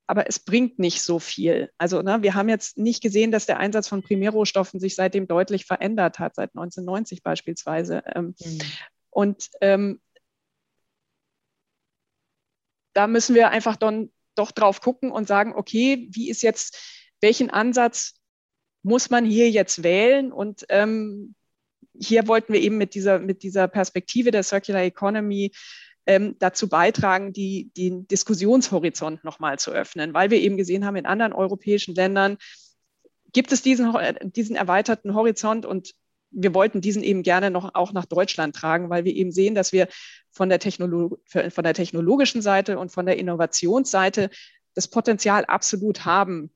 [0.06, 1.70] aber es bringt nicht so viel.
[1.78, 5.64] Also ne, wir haben jetzt nicht gesehen, dass der Einsatz von Primärrohstoffen sich seitdem deutlich
[5.64, 8.02] verändert hat, seit 1990 beispielsweise.
[8.14, 8.58] Ähm, mhm.
[9.16, 9.98] Und ähm,
[12.92, 16.78] da müssen wir einfach dann doch drauf gucken und sagen, okay, wie ist jetzt,
[17.22, 18.20] welchen Ansatz
[18.82, 20.32] muss man hier jetzt wählen?
[20.32, 21.34] Und ähm,
[21.98, 25.50] hier wollten wir eben mit dieser, mit dieser Perspektive der Circular Economy
[26.04, 31.06] ähm, dazu beitragen, die, den Diskussionshorizont nochmal zu öffnen, weil wir eben gesehen haben, in
[31.06, 32.36] anderen europäischen Ländern
[33.32, 33.94] gibt es diesen,
[34.24, 35.94] diesen erweiterten Horizont und
[36.30, 39.72] wir wollten diesen eben gerne noch auch nach Deutschland tragen, weil wir eben sehen, dass
[39.72, 39.88] wir
[40.30, 44.30] von der, Technolog von der technologischen Seite und von der Innovationsseite
[44.74, 46.50] das Potenzial absolut haben,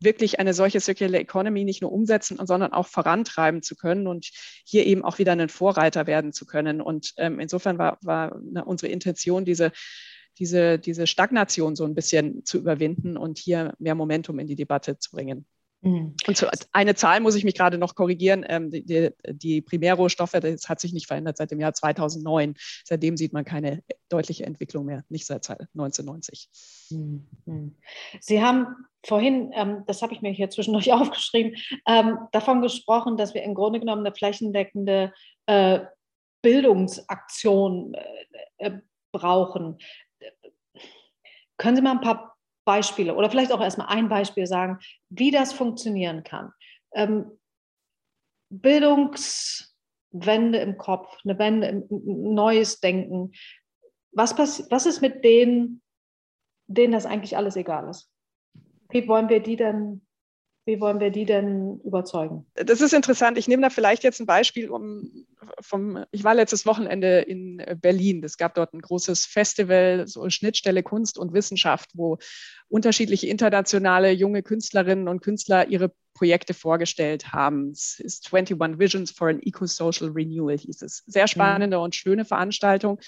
[0.00, 4.30] wirklich eine solche Circular Economy nicht nur umsetzen, sondern auch vorantreiben zu können und
[4.64, 6.80] hier eben auch wieder ein Vorreiter werden zu können.
[6.80, 8.34] Und ähm, insofern war, war
[8.66, 9.72] unsere Intention, diese,
[10.38, 14.98] diese, diese Stagnation so ein bisschen zu überwinden und hier mehr Momentum in die Debatte
[14.98, 15.46] zu bringen.
[15.82, 16.14] Mhm.
[16.26, 18.44] Und zu, eine Zahl muss ich mich gerade noch korrigieren.
[18.48, 22.54] Ähm, die, die, die, Primärrohstoffe, das hat sich nicht verändert seit dem Jahr 2009.
[22.84, 26.48] Seitdem sieht man keine deutliche Entwicklung mehr, nicht seit 1990.
[26.90, 27.76] Mhm.
[28.20, 28.66] Sie haben
[29.04, 31.56] vorhin, ähm, das habe ich mir hier zwischendurch aufgeschrieben,
[31.86, 35.12] ähm, davon gesprochen, dass wir im Grunde genommen eine flächendeckende
[35.46, 35.80] äh,
[36.42, 38.78] Bildungsaktion äh, äh,
[39.12, 39.78] brauchen.
[41.56, 42.31] Können Sie mal ein paar
[42.64, 46.52] Beispiele oder vielleicht auch erstmal ein Beispiel sagen, wie das funktionieren kann.
[46.94, 47.38] Ähm,
[48.50, 53.32] Bildungswende im Kopf, eine Wende, ein neues Denken.
[54.12, 55.82] Was, was ist mit denen,
[56.66, 58.10] denen das eigentlich alles egal ist?
[58.90, 60.06] Wie wollen wir die denn
[60.64, 62.46] wie wollen wir die denn überzeugen?
[62.54, 63.36] Das ist interessant.
[63.36, 65.26] Ich nehme da vielleicht jetzt ein Beispiel um,
[65.60, 68.22] vom, ich war letztes Wochenende in Berlin.
[68.22, 72.18] Es gab dort ein großes Festival, so Schnittstelle Kunst und Wissenschaft, wo
[72.68, 77.70] unterschiedliche internationale junge Künstlerinnen und Künstler ihre Projekte vorgestellt haben.
[77.70, 81.02] Es ist 21 Visions for an Eco-Social Renewal, hieß es.
[81.06, 81.82] Sehr spannende mhm.
[81.82, 83.00] und schöne Veranstaltung.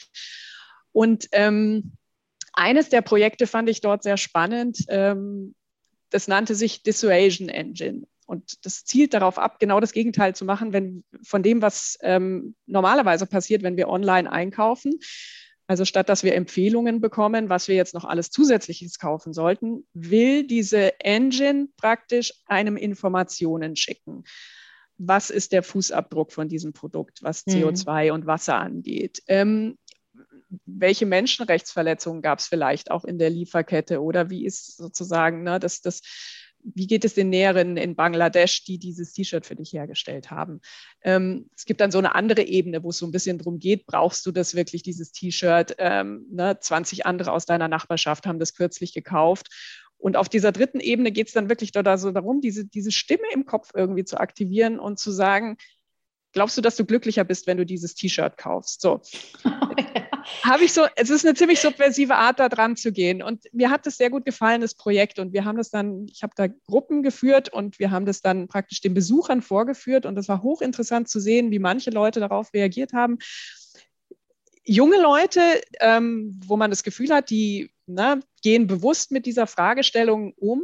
[0.91, 1.93] Und ähm,
[2.53, 4.79] eines der Projekte fand ich dort sehr spannend.
[4.89, 5.55] Ähm,
[6.15, 8.07] das nannte sich Dissuasion Engine.
[8.25, 12.55] Und das zielt darauf ab, genau das Gegenteil zu machen, wenn von dem, was ähm,
[12.67, 15.01] normalerweise passiert, wenn wir online einkaufen.
[15.67, 20.47] Also statt dass wir Empfehlungen bekommen, was wir jetzt noch alles zusätzliches kaufen sollten, will
[20.47, 24.23] diese Engine praktisch einem Informationen schicken.
[24.97, 28.13] Was ist der Fußabdruck von diesem Produkt, was CO2 mhm.
[28.13, 29.21] und Wasser angeht?
[29.27, 29.79] Ähm,
[30.67, 35.81] welche Menschenrechtsverletzungen gab es vielleicht auch in der Lieferkette oder wie ist sozusagen ne, das,
[35.81, 36.01] das,
[36.65, 40.61] wie geht es den Näheren in Bangladesch, die dieses T-Shirt für dich hergestellt haben?
[41.03, 43.87] Ähm, es gibt dann so eine andere Ebene, wo es so ein bisschen darum geht,
[43.87, 45.75] brauchst du das wirklich, dieses T-Shirt?
[45.79, 49.49] Ähm, ne, 20 andere aus deiner Nachbarschaft haben das kürzlich gekauft.
[49.99, 53.25] Und auf dieser dritten Ebene geht es dann wirklich da so darum, diese, diese Stimme
[53.33, 55.57] im Kopf irgendwie zu aktivieren und zu sagen,
[56.33, 58.81] glaubst du, dass du glücklicher bist, wenn du dieses T-Shirt kaufst?
[58.81, 59.01] So.
[60.43, 63.23] habe ich so, es ist eine ziemlich subversive Art, da dran zu gehen.
[63.23, 65.19] Und mir hat das sehr gut gefallen, das Projekt.
[65.19, 68.49] Und wir haben das dann, ich habe da Gruppen geführt und wir haben das dann
[68.49, 70.07] praktisch den Besuchern vorgeführt.
[70.07, 73.19] Und das war hochinteressant zu sehen, wie manche Leute darauf reagiert haben.
[74.65, 75.41] Junge Leute,
[75.81, 80.63] ähm, wo man das Gefühl hat, die na, gehen bewusst mit dieser Fragestellung um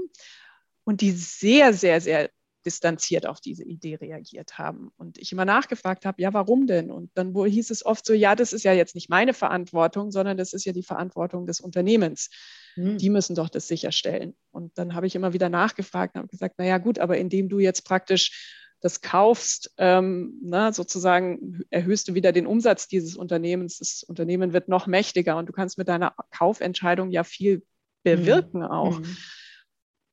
[0.85, 2.31] und die sehr, sehr, sehr
[2.65, 4.91] distanziert auf diese Idee reagiert haben.
[4.97, 6.91] Und ich immer nachgefragt habe, ja, warum denn?
[6.91, 10.11] Und dann wo hieß es oft so, ja, das ist ja jetzt nicht meine Verantwortung,
[10.11, 12.31] sondern das ist ja die Verantwortung des Unternehmens.
[12.77, 12.99] Mhm.
[12.99, 14.35] Die müssen doch das sicherstellen.
[14.51, 17.59] Und dann habe ich immer wieder nachgefragt und habe gesagt, naja gut, aber indem du
[17.59, 23.79] jetzt praktisch das kaufst, ähm, na, sozusagen erhöhst du wieder den Umsatz dieses Unternehmens.
[23.79, 27.63] Das Unternehmen wird noch mächtiger und du kannst mit deiner Kaufentscheidung ja viel
[28.03, 28.67] bewirken mhm.
[28.67, 29.01] auch.
[29.01, 29.17] Mhm.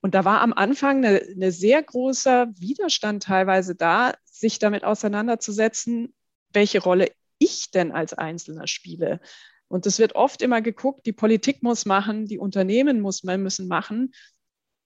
[0.02, 6.14] Und da war am Anfang eine, eine sehr großer Widerstand teilweise da, sich damit auseinanderzusetzen,
[6.54, 9.20] welche Rolle ich denn als Einzelner spiele.
[9.68, 14.14] Und es wird oft immer geguckt, die Politik muss machen, die Unternehmen muss, müssen machen.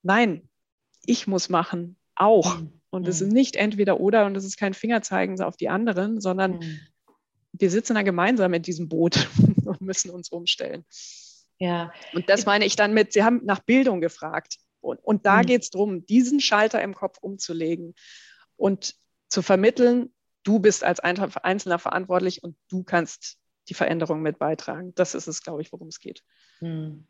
[0.01, 0.49] Nein,
[1.05, 2.59] ich muss machen, auch.
[2.59, 2.82] Mhm.
[2.89, 3.28] Und es mhm.
[3.28, 6.80] ist nicht entweder oder und es ist kein Fingerzeigen auf die anderen, sondern mhm.
[7.53, 9.30] wir sitzen da gemeinsam in diesem Boot
[9.66, 10.84] und müssen uns umstellen.
[11.59, 11.93] Ja.
[12.14, 14.57] Und das meine ich dann mit, Sie haben nach Bildung gefragt.
[14.82, 15.45] Und, und da mhm.
[15.45, 17.95] geht es darum, diesen Schalter im Kopf umzulegen
[18.55, 18.95] und
[19.29, 20.13] zu vermitteln,
[20.43, 23.38] du bist als Einzelner verantwortlich und du kannst
[23.69, 24.93] die Veränderung mit beitragen.
[24.95, 26.23] Das ist es, glaube ich, worum es geht.
[26.59, 27.07] Mhm.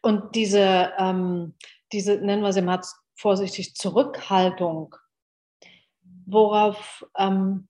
[0.00, 1.54] Und diese, ähm,
[1.92, 2.80] diese, nennen wir sie mal
[3.16, 4.94] vorsichtig, Zurückhaltung,
[6.26, 7.68] worauf ähm,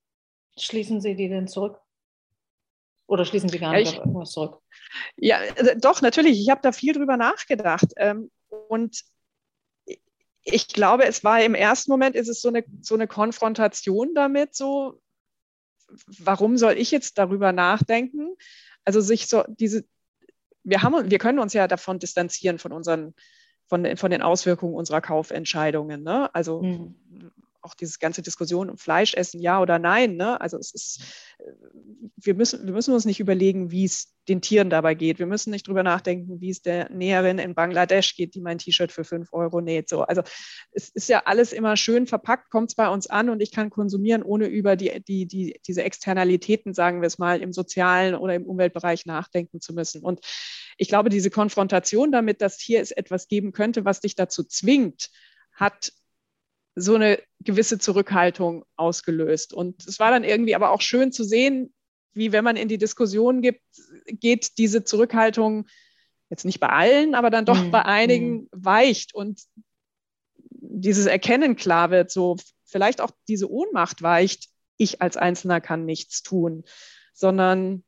[0.57, 1.80] schließen Sie die denn zurück?
[3.07, 4.62] Oder schließen Sie gar nicht ja, ich, auf irgendwas zurück?
[5.16, 6.38] Ja, äh, doch, natürlich.
[6.41, 7.93] Ich habe da viel drüber nachgedacht.
[7.97, 8.30] Ähm,
[8.68, 9.03] und
[10.45, 14.55] ich glaube, es war im ersten Moment, ist es so eine, so eine Konfrontation damit,
[14.55, 15.01] so,
[16.07, 18.34] warum soll ich jetzt darüber nachdenken?
[18.84, 19.84] Also sich so diese,
[20.62, 23.14] wir haben, wir können uns ja davon distanzieren von unseren,
[23.66, 26.03] von, von den Auswirkungen unserer Kaufentscheidungen.
[26.03, 26.34] Ne?
[26.34, 26.95] Also mhm.
[27.62, 30.16] Auch diese ganze Diskussion um Fleisch essen, ja oder nein.
[30.16, 30.40] Ne?
[30.40, 31.00] Also es ist,
[31.38, 31.52] äh,
[32.16, 35.18] wir müssen, wir müssen uns nicht überlegen, wie es den Tieren dabei geht.
[35.18, 38.92] Wir müssen nicht drüber nachdenken, wie es der Näherin in Bangladesch geht, die mein T-Shirt
[38.92, 39.88] für fünf Euro näht.
[39.88, 40.22] So, also
[40.72, 43.70] es ist ja alles immer schön verpackt, kommt es bei uns an und ich kann
[43.70, 48.34] konsumieren, ohne über die, die, die, diese Externalitäten, sagen wir es mal, im sozialen oder
[48.34, 50.02] im Umweltbereich nachdenken zu müssen.
[50.02, 50.20] Und
[50.76, 55.11] ich glaube, diese Konfrontation damit, dass hier es etwas geben könnte, was dich dazu zwingt,
[55.52, 55.92] hat
[56.75, 59.53] so eine gewisse Zurückhaltung ausgelöst.
[59.53, 61.73] Und es war dann irgendwie aber auch schön zu sehen,
[62.12, 63.62] wie wenn man in die Diskussion gibt,
[64.07, 65.66] geht diese Zurückhaltung
[66.29, 67.71] jetzt nicht bei allen, aber dann doch mhm.
[67.71, 68.49] bei einigen mhm.
[68.53, 69.43] weicht und
[70.53, 76.23] dieses Erkennen klar wird, so vielleicht auch diese Ohnmacht weicht, ich als Einzelner kann nichts
[76.23, 76.64] tun,
[77.12, 77.85] sondern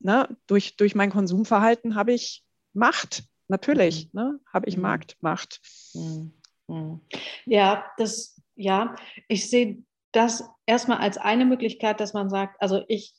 [0.00, 4.20] na, durch, durch mein Konsumverhalten habe ich Macht, natürlich, mhm.
[4.20, 4.76] ne, habe ich.
[4.76, 5.60] Marktmacht.
[5.94, 6.32] Mhm.
[6.68, 7.00] Hm.
[7.46, 8.94] Ja, das, ja,
[9.28, 13.14] ich sehe das erstmal als eine Möglichkeit, dass man sagt, also ich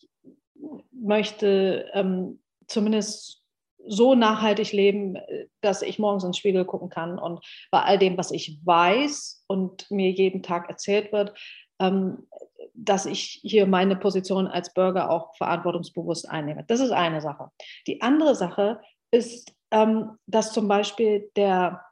[0.91, 3.43] möchte ähm, zumindest
[3.87, 5.17] so nachhaltig leben,
[5.61, 9.89] dass ich morgens ins Spiegel gucken kann und bei all dem, was ich weiß und
[9.91, 11.37] mir jeden Tag erzählt wird,
[11.79, 12.27] ähm,
[12.73, 16.63] dass ich hier meine Position als Bürger auch verantwortungsbewusst einnehme.
[16.67, 17.51] Das ist eine Sache.
[17.87, 18.81] Die andere Sache
[19.11, 21.84] ist, ähm, dass zum Beispiel der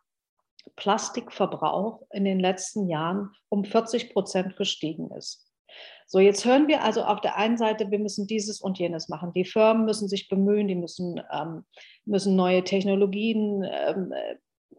[0.75, 5.49] Plastikverbrauch in den letzten Jahren um 40 Prozent gestiegen ist.
[6.05, 9.33] So, jetzt hören wir also auf der einen Seite, wir müssen dieses und jenes machen.
[9.33, 11.65] Die Firmen müssen sich bemühen, die müssen, ähm,
[12.05, 14.13] müssen neue Technologien ähm,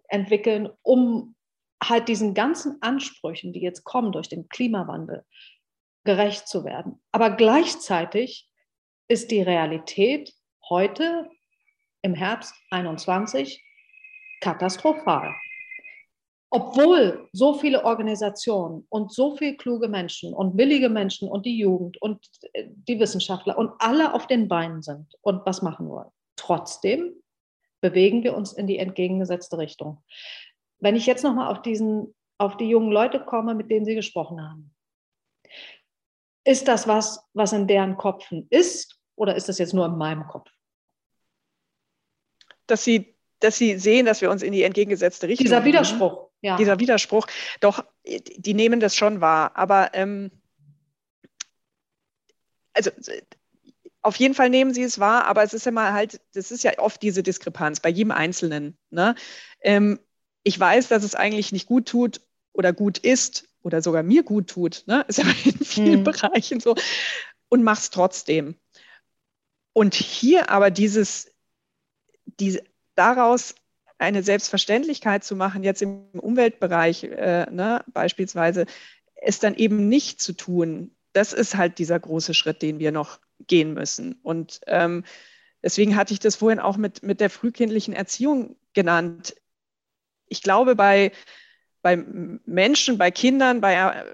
[0.09, 1.35] entwickeln, um
[1.83, 5.25] halt diesen ganzen Ansprüchen, die jetzt kommen durch den Klimawandel,
[6.05, 7.03] gerecht zu werden.
[7.13, 8.49] Aber gleichzeitig
[9.09, 10.33] ist die Realität
[10.69, 11.29] heute
[12.03, 13.63] im Herbst 21
[14.41, 15.35] katastrophal
[16.55, 22.01] obwohl so viele Organisationen und so viele kluge Menschen und willige Menschen und die Jugend
[22.01, 26.11] und äh, die Wissenschaftler und alle auf den Beinen sind und was machen wollen.
[26.37, 27.13] Trotzdem
[27.81, 30.05] bewegen wir uns in die entgegengesetzte Richtung.
[30.79, 34.41] Wenn ich jetzt nochmal auf diesen, auf die jungen Leute komme, mit denen Sie gesprochen
[34.41, 34.73] haben,
[36.45, 40.29] ist das was, was in deren Kopfen ist oder ist das jetzt nur in meinem
[40.29, 40.49] Kopf?
[42.69, 45.47] Dass sie, dass sie sehen, dass wir uns in die entgegengesetzte Richtung.
[45.47, 46.57] Dieser Widerspruch ja.
[46.57, 47.27] dieser Widerspruch.
[47.61, 49.57] Doch, die nehmen das schon wahr.
[49.57, 50.31] Aber ähm,
[52.75, 52.91] also
[54.03, 56.63] auf jeden Fall nehmen sie es wahr, aber es ist ja mal halt, das ist
[56.63, 58.77] ja oft diese Diskrepanz bei jedem Einzelnen.
[58.91, 59.15] Ne?
[59.63, 59.99] Ähm,
[60.43, 62.21] ich weiß, dass es eigentlich nicht gut tut
[62.53, 64.85] oder gut ist oder sogar mir gut tut.
[64.87, 65.05] Ne?
[65.09, 66.05] Ist ja in vielen hm.
[66.05, 66.75] Bereichen so.
[67.49, 68.57] Und mach's trotzdem.
[69.73, 71.33] Und hier aber dieses,
[72.39, 72.63] diese,
[72.95, 73.55] daraus
[73.99, 78.67] eine Selbstverständlichkeit zu machen, jetzt im Umweltbereich äh, ne, beispielsweise,
[79.15, 83.21] es dann eben nicht zu tun, das ist halt dieser große Schritt, den wir noch
[83.47, 84.19] gehen müssen.
[84.23, 85.05] Und ähm,
[85.63, 89.35] deswegen hatte ich das vorhin auch mit, mit der frühkindlichen Erziehung genannt.
[90.27, 91.13] Ich glaube, bei,
[91.83, 94.05] bei Menschen, bei Kindern, bei, äh,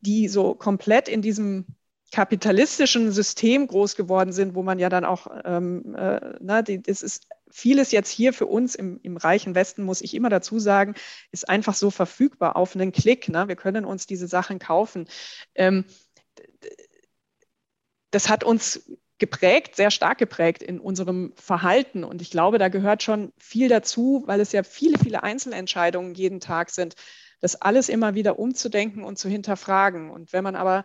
[0.00, 1.66] die so komplett in diesem
[2.12, 7.02] kapitalistischen System groß geworden sind, wo man ja dann auch, ähm, äh, na, die, das
[7.02, 10.94] ist vieles jetzt hier für uns im, im, reichen Westen, muss ich immer dazu sagen,
[11.32, 13.28] ist einfach so verfügbar auf einen Klick.
[13.28, 13.48] Ne?
[13.48, 15.08] Wir können uns diese Sachen kaufen.
[15.54, 15.84] Ähm,
[18.10, 22.04] das hat uns geprägt, sehr stark geprägt in unserem Verhalten.
[22.04, 26.40] Und ich glaube, da gehört schon viel dazu, weil es ja viele, viele Einzelentscheidungen jeden
[26.40, 26.94] Tag sind,
[27.40, 30.10] das alles immer wieder umzudenken und zu hinterfragen.
[30.10, 30.84] Und wenn man aber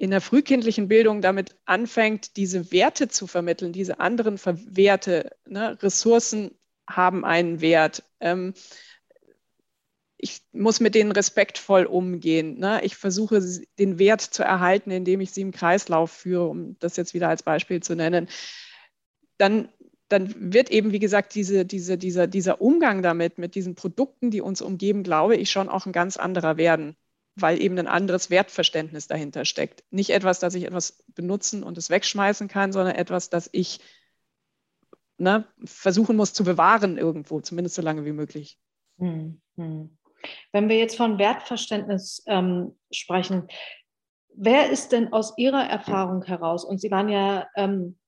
[0.00, 6.52] in der frühkindlichen Bildung damit anfängt, diese Werte zu vermitteln, diese anderen Werte, ne, Ressourcen
[6.88, 8.02] haben einen Wert.
[8.18, 8.54] Ähm,
[10.16, 12.58] ich muss mit denen respektvoll umgehen.
[12.58, 12.82] Ne?
[12.82, 13.42] Ich versuche
[13.78, 17.42] den Wert zu erhalten, indem ich sie im Kreislauf führe, um das jetzt wieder als
[17.42, 18.30] Beispiel zu nennen.
[19.36, 19.68] Dann,
[20.08, 24.40] dann wird eben, wie gesagt, diese, diese, dieser, dieser Umgang damit, mit diesen Produkten, die
[24.40, 26.96] uns umgeben, glaube ich, schon auch ein ganz anderer werden
[27.40, 29.84] weil eben ein anderes Wertverständnis dahinter steckt.
[29.90, 33.80] Nicht etwas, dass ich etwas benutzen und es wegschmeißen kann, sondern etwas, das ich
[35.18, 38.58] ne, versuchen muss zu bewahren irgendwo, zumindest so lange wie möglich.
[38.98, 39.96] Hm, hm.
[40.52, 43.48] Wenn wir jetzt von Wertverständnis ähm, sprechen,
[44.34, 47.98] wer ist denn aus Ihrer Erfahrung heraus, und Sie waren ja ähm,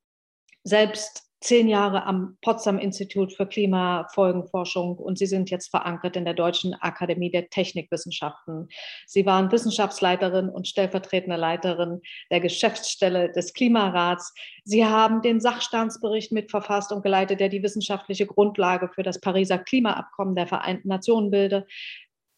[0.64, 6.34] selbst zehn Jahre am Potsdam Institut für Klimafolgenforschung und Sie sind jetzt verankert in der
[6.34, 8.68] Deutschen Akademie der Technikwissenschaften.
[9.06, 12.00] Sie waren Wissenschaftsleiterin und stellvertretende Leiterin
[12.30, 14.32] der Geschäftsstelle des Klimarats.
[14.64, 20.36] Sie haben den Sachstandsbericht mitverfasst und geleitet, der die wissenschaftliche Grundlage für das Pariser Klimaabkommen
[20.36, 21.68] der Vereinten Nationen bildet.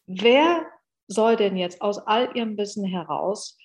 [0.07, 0.65] Wer
[1.07, 3.57] soll denn jetzt aus all ihrem Wissen heraus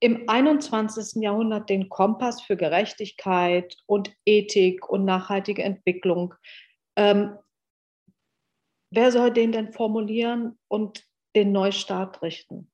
[0.00, 1.22] im 21.
[1.22, 6.34] Jahrhundert den Kompass für Gerechtigkeit und Ethik und nachhaltige Entwicklung,
[6.96, 7.36] ähm,
[8.90, 12.70] wer soll den denn formulieren und den Neustart richten?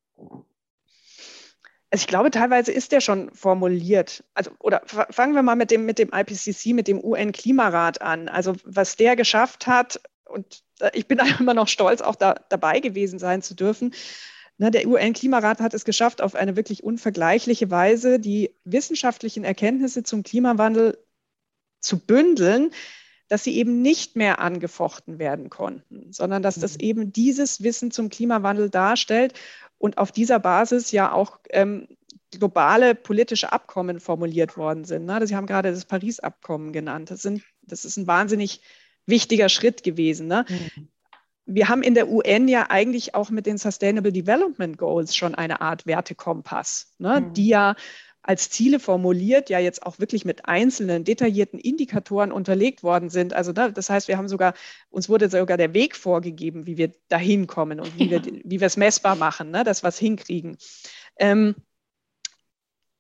[1.90, 4.24] Also ich glaube, teilweise ist der schon formuliert.
[4.34, 8.28] Also, oder fangen wir mal mit dem, mit dem IPCC, mit dem UN-Klimarat an.
[8.28, 13.18] Also was der geschafft hat, und ich bin immer noch stolz, auch da, dabei gewesen
[13.18, 13.94] sein zu dürfen.
[14.56, 20.22] Ne, der UN-Klimarat hat es geschafft, auf eine wirklich unvergleichliche Weise die wissenschaftlichen Erkenntnisse zum
[20.22, 20.96] Klimawandel
[21.80, 22.70] zu bündeln,
[23.28, 26.80] dass sie eben nicht mehr angefochten werden konnten, sondern dass das mhm.
[26.80, 29.34] eben dieses Wissen zum Klimawandel darstellt
[29.78, 31.88] und auf dieser Basis ja auch ähm,
[32.30, 35.04] globale politische Abkommen formuliert worden sind.
[35.06, 35.26] Ne?
[35.26, 37.10] Sie haben gerade das Paris-Abkommen genannt.
[37.10, 38.60] Das, sind, das ist ein wahnsinnig
[39.06, 40.26] wichtiger Schritt gewesen.
[40.26, 40.44] Ne?
[40.48, 40.88] Mhm.
[41.46, 45.60] Wir haben in der UN ja eigentlich auch mit den Sustainable Development Goals schon eine
[45.60, 47.20] Art Wertekompass, ne?
[47.20, 47.32] Mhm.
[47.34, 47.76] die ja
[48.24, 53.34] als Ziele formuliert, ja jetzt auch wirklich mit einzelnen detaillierten Indikatoren unterlegt worden sind.
[53.34, 54.54] Also ne, das heißt, wir haben sogar,
[54.88, 58.24] uns wurde sogar der Weg vorgegeben, wie wir dahin kommen und wie, ja.
[58.24, 60.56] wir, wie wir es messbar machen, ne, dass wir es hinkriegen.
[61.18, 61.54] Ähm,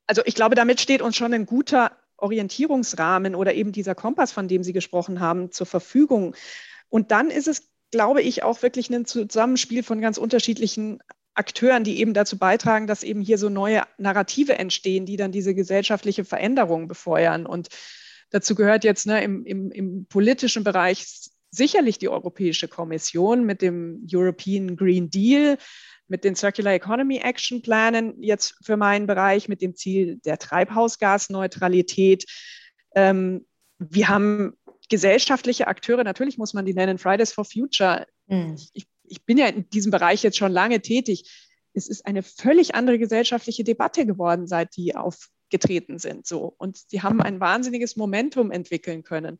[0.06, 4.46] also ich glaube, damit steht uns schon ein guter Orientierungsrahmen oder eben dieser Kompass, von
[4.46, 6.34] dem Sie gesprochen haben, zur Verfügung.
[6.90, 10.98] Und dann ist es, glaube ich, auch wirklich ein Zusammenspiel von ganz unterschiedlichen
[11.34, 15.54] Akteuren, die eben dazu beitragen, dass eben hier so neue Narrative entstehen, die dann diese
[15.54, 17.46] gesellschaftliche Veränderung befeuern.
[17.46, 17.68] Und
[18.30, 21.06] dazu gehört jetzt ne, im, im, im politischen Bereich
[21.52, 25.56] sicherlich die Europäische Kommission mit dem European Green Deal,
[26.08, 32.24] mit den Circular Economy Action Planen jetzt für meinen Bereich, mit dem Ziel der Treibhausgasneutralität.
[32.96, 33.46] Ähm,
[33.78, 34.56] wir haben
[34.88, 38.06] gesellschaftliche Akteure, natürlich muss man die nennen, Fridays for Future.
[38.26, 38.56] Mhm.
[38.72, 41.30] Ich, ich bin ja in diesem Bereich jetzt schon lange tätig.
[41.72, 46.26] Es ist eine völlig andere gesellschaftliche Debatte geworden, seit die aufgetreten sind.
[46.26, 46.54] So.
[46.58, 49.38] Und sie haben ein wahnsinniges Momentum entwickeln können.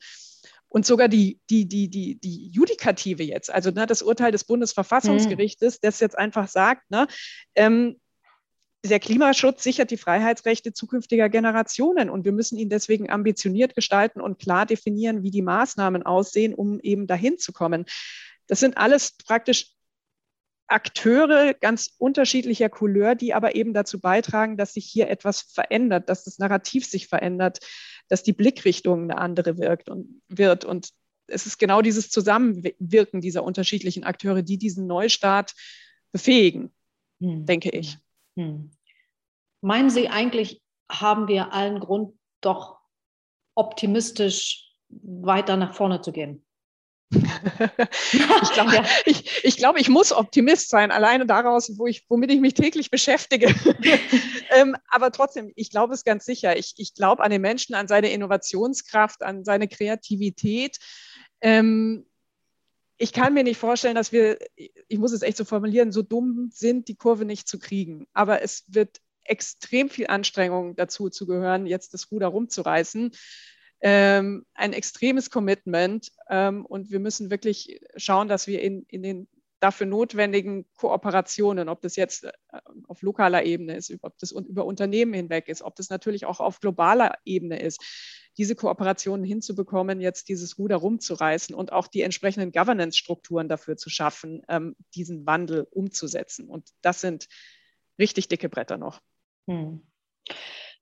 [0.69, 5.75] Und sogar die, die, die, die, die Judikative jetzt, also ne, das Urteil des Bundesverfassungsgerichtes,
[5.75, 5.79] mhm.
[5.83, 7.07] das jetzt einfach sagt, ne,
[7.55, 8.01] ähm,
[8.89, 14.39] der Klimaschutz sichert die Freiheitsrechte zukünftiger Generationen und wir müssen ihn deswegen ambitioniert gestalten und
[14.39, 17.87] klar definieren, wie die Maßnahmen aussehen, um eben dahin zu kommen.
[18.47, 19.75] Das sind alles praktisch
[20.67, 26.25] Akteure ganz unterschiedlicher Couleur, die aber eben dazu beitragen, dass sich hier etwas verändert, dass
[26.25, 27.61] das Narrativ sich verändert,
[28.09, 30.65] dass die Blickrichtung eine andere wirkt und wird.
[30.65, 30.91] Und
[31.27, 35.55] es ist genau dieses Zusammenwirken dieser unterschiedlichen Akteure, die diesen Neustart
[36.13, 36.73] befähigen,
[37.21, 37.47] hm.
[37.47, 37.99] denke ich.
[38.37, 38.71] Hm.
[39.61, 42.79] Meinen Sie eigentlich, haben wir allen Grund, doch
[43.55, 46.45] optimistisch weiter nach vorne zu gehen?
[47.11, 48.85] ich, glaube, ja.
[49.05, 52.91] ich, ich, glaube, ich muss Optimist sein, alleine daraus, wo ich, womit ich mich täglich
[52.91, 53.47] beschäftige.
[54.51, 56.57] ähm, aber trotzdem, ich glaube es ganz sicher.
[56.57, 60.79] Ich, ich glaube an den Menschen, an seine Innovationskraft, an seine Kreativität.
[61.41, 62.07] Ähm,
[62.97, 66.51] ich kann mir nicht vorstellen, dass wir, ich muss es echt so formulieren, so dumm
[66.53, 68.07] sind, die Kurve nicht zu kriegen.
[68.13, 73.13] Aber es wird extrem viel Anstrengung dazu zu gehören, jetzt das Ruder rumzureißen
[73.85, 79.29] ähm, ein extremes Commitment ähm, und wir müssen wirklich schauen, dass wir in, in den
[79.61, 82.33] dafür notwendigen Kooperationen, ob das jetzt äh,
[82.89, 86.61] auf lokaler Ebene ist, ob das über Unternehmen hinweg ist, ob das natürlich auch auf
[86.61, 87.79] globaler Ebene ist,
[88.37, 94.43] diese Kooperationen hinzubekommen, jetzt dieses Ruder rumzureißen und auch die entsprechenden Governance-Strukturen dafür zu schaffen,
[94.49, 96.49] ähm, diesen Wandel umzusetzen.
[96.49, 97.29] Und das sind
[97.99, 99.01] richtig dicke Bretter noch.
[99.49, 99.87] Hm.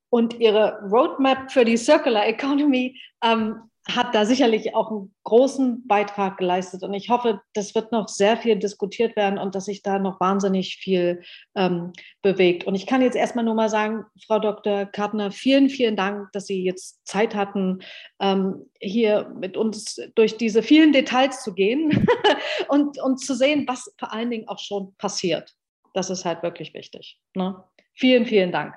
[0.08, 6.36] Und ihre Roadmap für die Circular Economy ähm, hat da sicherlich auch einen großen Beitrag
[6.38, 6.84] geleistet.
[6.84, 10.20] Und ich hoffe, das wird noch sehr viel diskutiert werden und dass sich da noch
[10.20, 11.22] wahnsinnig viel
[11.56, 12.64] ähm, bewegt.
[12.64, 14.86] Und ich kann jetzt erstmal nur mal sagen, Frau Dr.
[14.86, 17.80] Kartner, vielen, vielen Dank, dass Sie jetzt Zeit hatten,
[18.20, 22.06] ähm, hier mit uns durch diese vielen Details zu gehen
[22.68, 25.56] und, und zu sehen, was vor allen Dingen auch schon passiert.
[25.92, 27.18] Das ist halt wirklich wichtig.
[27.34, 27.62] Ne?
[27.94, 28.74] Vielen, vielen Dank.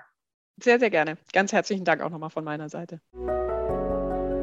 [0.61, 1.17] Sehr, sehr gerne.
[1.31, 3.01] Ganz herzlichen Dank auch nochmal von meiner Seite.